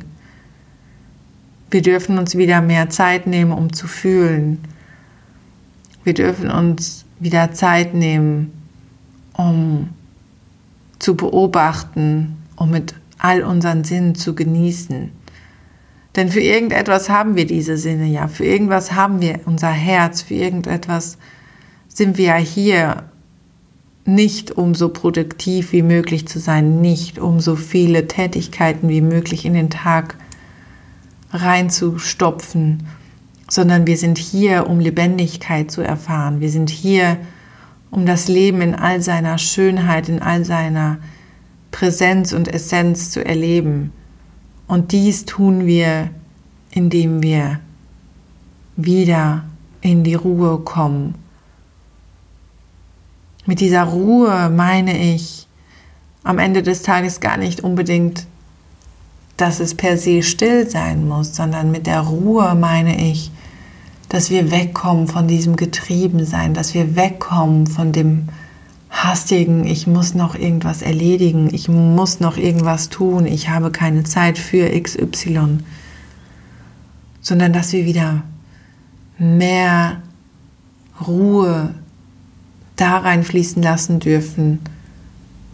Wir 1.71 1.81
dürfen 1.81 2.17
uns 2.17 2.37
wieder 2.37 2.61
mehr 2.61 2.89
Zeit 2.89 3.27
nehmen, 3.27 3.51
um 3.51 3.73
zu 3.73 3.87
fühlen. 3.87 4.59
Wir 6.03 6.13
dürfen 6.13 6.51
uns 6.51 7.05
wieder 7.19 7.51
Zeit 7.51 7.93
nehmen, 7.93 8.51
um 9.33 9.89
zu 11.03 11.15
beobachten, 11.15 12.37
um 12.55 12.71
mit 12.71 12.95
all 13.17 13.43
unseren 13.43 13.83
Sinnen 13.83 14.15
zu 14.15 14.35
genießen. 14.35 15.11
Denn 16.15 16.29
für 16.29 16.39
irgendetwas 16.39 17.09
haben 17.09 17.35
wir 17.35 17.45
diese 17.45 17.77
Sinne 17.77 18.05
ja, 18.05 18.27
für 18.27 18.45
irgendwas 18.45 18.93
haben 18.93 19.19
wir 19.19 19.41
unser 19.45 19.71
Herz, 19.71 20.21
für 20.21 20.35
irgendetwas 20.35 21.17
sind 21.87 22.17
wir 22.17 22.25
ja 22.25 22.35
hier, 22.35 23.03
nicht 24.05 24.51
um 24.51 24.75
so 24.75 24.89
produktiv 24.89 25.71
wie 25.71 25.81
möglich 25.81 26.27
zu 26.27 26.39
sein, 26.39 26.81
nicht 26.81 27.19
um 27.19 27.39
so 27.39 27.55
viele 27.55 28.07
Tätigkeiten 28.07 28.89
wie 28.89 29.01
möglich 29.01 29.45
in 29.45 29.53
den 29.53 29.69
Tag 29.69 30.17
reinzustopfen, 31.31 32.85
sondern 33.49 33.87
wir 33.87 33.97
sind 33.97 34.17
hier, 34.17 34.67
um 34.67 34.79
Lebendigkeit 34.79 35.71
zu 35.71 35.81
erfahren. 35.81 36.41
Wir 36.41 36.49
sind 36.49 36.69
hier, 36.69 37.17
um 37.93 38.07
das 38.07 38.27
Leben 38.27 38.61
in 38.61 38.73
all 38.73 39.03
seiner 39.03 39.37
Schönheit, 39.37 40.09
in 40.09 40.19
all 40.19 40.43
seiner 40.43 40.97
Präsenz 41.69 42.33
und 42.33 42.47
Essenz 42.47 43.11
zu 43.11 43.23
erleben. 43.23 43.93
Und 44.65 44.91
dies 44.91 45.25
tun 45.25 45.67
wir, 45.67 46.09
indem 46.71 47.21
wir 47.21 47.59
wieder 48.75 49.43
in 49.81 50.03
die 50.03 50.15
Ruhe 50.15 50.57
kommen. 50.57 51.13
Mit 53.45 53.59
dieser 53.59 53.83
Ruhe 53.83 54.49
meine 54.49 55.13
ich 55.13 55.47
am 56.23 56.39
Ende 56.39 56.63
des 56.63 56.81
Tages 56.81 57.19
gar 57.19 57.37
nicht 57.37 57.61
unbedingt, 57.61 58.25
dass 59.37 59.59
es 59.59 59.75
per 59.75 59.99
se 59.99 60.23
still 60.23 60.67
sein 60.67 61.07
muss, 61.07 61.35
sondern 61.35 61.69
mit 61.69 61.85
der 61.85 61.99
Ruhe 61.99 62.55
meine 62.55 63.11
ich, 63.11 63.29
dass 64.13 64.29
wir 64.29 64.51
wegkommen 64.51 65.07
von 65.07 65.27
diesem 65.27 65.55
Getriebensein, 65.55 66.53
dass 66.53 66.75
wir 66.75 66.95
wegkommen 66.95 67.65
von 67.65 67.91
dem 67.91 68.27
hastigen, 68.91 69.65
ich 69.65 69.87
muss 69.87 70.13
noch 70.13 70.35
irgendwas 70.35 70.83
erledigen, 70.83 71.49
ich 71.51 71.67
muss 71.67 72.19
noch 72.19 72.37
irgendwas 72.37 72.89
tun, 72.89 73.25
ich 73.25 73.49
habe 73.49 73.71
keine 73.71 74.03
Zeit 74.03 74.37
für 74.37 74.69
XY, 74.69 75.57
sondern 77.21 77.53
dass 77.53 77.73
wir 77.73 77.85
wieder 77.85 78.21
mehr 79.17 80.03
Ruhe 81.07 81.73
da 82.75 82.99
reinfließen 82.99 83.63
lassen 83.63 83.99
dürfen, 83.99 84.59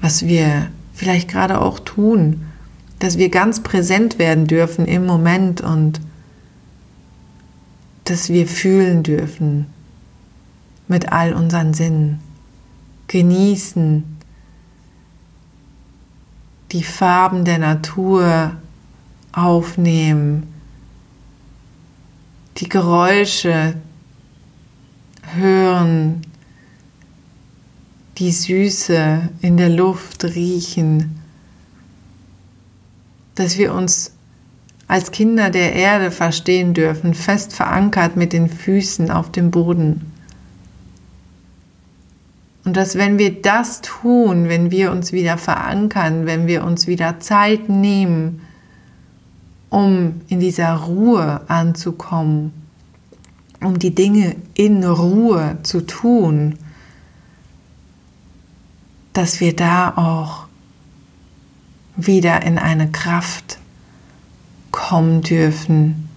was 0.01 0.25
wir 0.25 0.67
vielleicht 0.93 1.29
gerade 1.29 1.61
auch 1.61 1.79
tun, 1.79 2.41
dass 2.99 3.17
wir 3.17 3.29
ganz 3.29 3.63
präsent 3.63 4.19
werden 4.19 4.47
dürfen 4.47 4.85
im 4.85 5.05
Moment 5.05 5.61
und 5.61 6.01
dass 8.09 8.29
wir 8.29 8.47
fühlen 8.47 9.03
dürfen 9.03 9.67
mit 10.87 11.11
all 11.11 11.33
unseren 11.33 11.75
Sinnen 11.75 12.19
genießen, 13.07 14.03
die 16.71 16.83
Farben 16.83 17.45
der 17.45 17.59
Natur 17.59 18.57
aufnehmen, 19.31 20.47
die 22.57 22.67
Geräusche 22.67 23.75
hören, 25.35 26.21
die 28.17 28.31
Süße 28.31 29.29
in 29.41 29.57
der 29.57 29.69
Luft 29.69 30.23
riechen, 30.23 31.19
dass 33.35 33.57
wir 33.59 33.73
uns 33.73 34.13
als 34.89 35.11
Kinder 35.11 35.51
der 35.51 35.73
Erde 35.73 36.09
verstehen 36.09 36.73
dürfen, 36.73 37.13
fest 37.13 37.53
verankert 37.53 38.17
mit 38.17 38.33
den 38.33 38.49
Füßen 38.49 39.11
auf 39.11 39.31
dem 39.31 39.51
Boden. 39.51 40.11
Und 42.65 42.75
dass 42.75 42.95
wenn 42.95 43.19
wir 43.19 43.39
das 43.39 43.81
tun, 43.81 44.49
wenn 44.49 44.71
wir 44.71 44.91
uns 44.91 45.11
wieder 45.11 45.37
verankern, 45.37 46.25
wenn 46.25 46.47
wir 46.47 46.63
uns 46.63 46.87
wieder 46.87 47.19
Zeit 47.19 47.69
nehmen, 47.69 48.41
um 49.69 50.21
in 50.27 50.39
dieser 50.39 50.73
Ruhe 50.73 51.41
anzukommen, 51.47 52.51
um 53.61 53.77
die 53.77 53.93
Dinge 53.93 54.37
in 54.55 54.83
Ruhe 54.83 55.59
zu 55.61 55.85
tun, 55.85 56.57
dass 59.13 59.39
wir 59.39 59.55
da 59.55 59.93
auch 59.95 60.47
wieder 61.95 62.41
in 62.41 62.57
eine 62.57 62.89
Kraft 62.89 63.59
kommen 64.71 65.21
dürfen, 65.21 66.09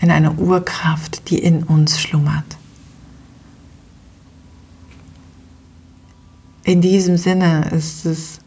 in 0.00 0.10
eine 0.10 0.32
Urkraft, 0.32 1.30
die 1.30 1.38
in 1.38 1.62
uns 1.62 2.00
schlummert. 2.00 2.56
In 6.64 6.80
diesem 6.80 7.16
Sinne 7.16 7.70
ist 7.72 8.04
es 8.04 8.40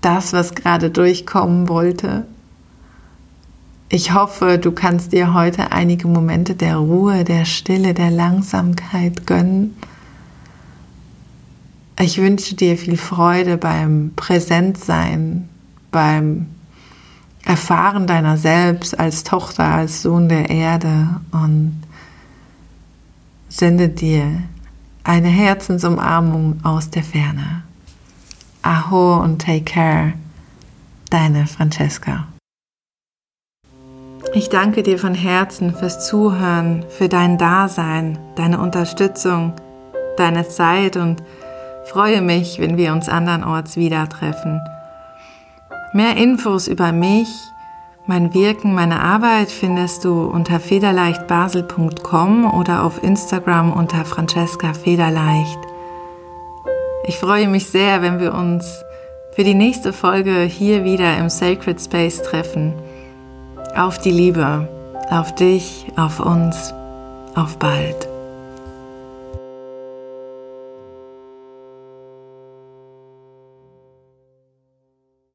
das, 0.00 0.32
was 0.32 0.54
gerade 0.54 0.90
durchkommen 0.90 1.68
wollte. 1.68 2.26
Ich 3.88 4.14
hoffe, 4.14 4.58
du 4.58 4.70
kannst 4.72 5.12
dir 5.12 5.34
heute 5.34 5.72
einige 5.72 6.06
Momente 6.06 6.54
der 6.54 6.76
Ruhe, 6.76 7.24
der 7.24 7.44
Stille, 7.44 7.92
der 7.92 8.10
Langsamkeit 8.10 9.26
gönnen. 9.26 9.74
Ich 11.98 12.18
wünsche 12.18 12.54
dir 12.54 12.78
viel 12.78 12.96
Freude 12.96 13.56
beim 13.56 14.12
Präsentsein, 14.16 15.48
beim 15.90 16.46
Erfahren 17.44 18.06
deiner 18.06 18.36
selbst 18.36 18.98
als 18.98 19.24
Tochter, 19.24 19.64
als 19.64 20.02
Sohn 20.02 20.28
der 20.28 20.50
Erde 20.50 21.08
und 21.32 21.82
sende 23.48 23.88
dir 23.88 24.42
eine 25.04 25.28
Herzensumarmung 25.28 26.60
aus 26.62 26.90
der 26.90 27.02
Ferne. 27.02 27.62
Aho 28.62 29.16
und 29.22 29.42
take 29.42 29.64
care, 29.64 30.12
deine 31.08 31.46
Francesca. 31.46 32.26
Ich 34.32 34.48
danke 34.48 34.82
dir 34.82 34.98
von 34.98 35.14
Herzen 35.14 35.74
fürs 35.74 36.06
Zuhören, 36.06 36.84
für 36.88 37.08
dein 37.08 37.38
Dasein, 37.38 38.18
deine 38.36 38.60
Unterstützung, 38.60 39.54
deine 40.16 40.46
Zeit 40.46 40.96
und 40.96 41.22
freue 41.86 42.20
mich, 42.20 42.60
wenn 42.60 42.76
wir 42.76 42.92
uns 42.92 43.08
andernorts 43.08 43.76
wieder 43.76 44.08
treffen. 44.08 44.60
Mehr 45.92 46.16
Infos 46.16 46.68
über 46.68 46.92
mich 46.92 47.28
mein 48.10 48.34
Wirken, 48.34 48.74
meine 48.74 49.00
Arbeit 49.00 49.52
findest 49.52 50.04
du 50.04 50.22
unter 50.22 50.58
federleichtbasel.com 50.58 52.52
oder 52.52 52.82
auf 52.82 53.04
Instagram 53.04 53.72
unter 53.72 54.04
Francesca 54.04 54.74
Federleicht. 54.74 55.60
Ich 57.04 57.16
freue 57.18 57.46
mich 57.46 57.66
sehr, 57.68 58.02
wenn 58.02 58.18
wir 58.18 58.34
uns 58.34 58.82
für 59.36 59.44
die 59.44 59.54
nächste 59.54 59.92
Folge 59.92 60.40
hier 60.40 60.82
wieder 60.82 61.18
im 61.18 61.30
Sacred 61.30 61.80
Space 61.80 62.20
treffen. 62.20 62.74
Auf 63.76 63.98
die 63.98 64.10
Liebe, 64.10 64.68
auf 65.08 65.32
dich, 65.36 65.86
auf 65.96 66.18
uns, 66.18 66.74
auf 67.36 67.58
bald. 67.58 68.09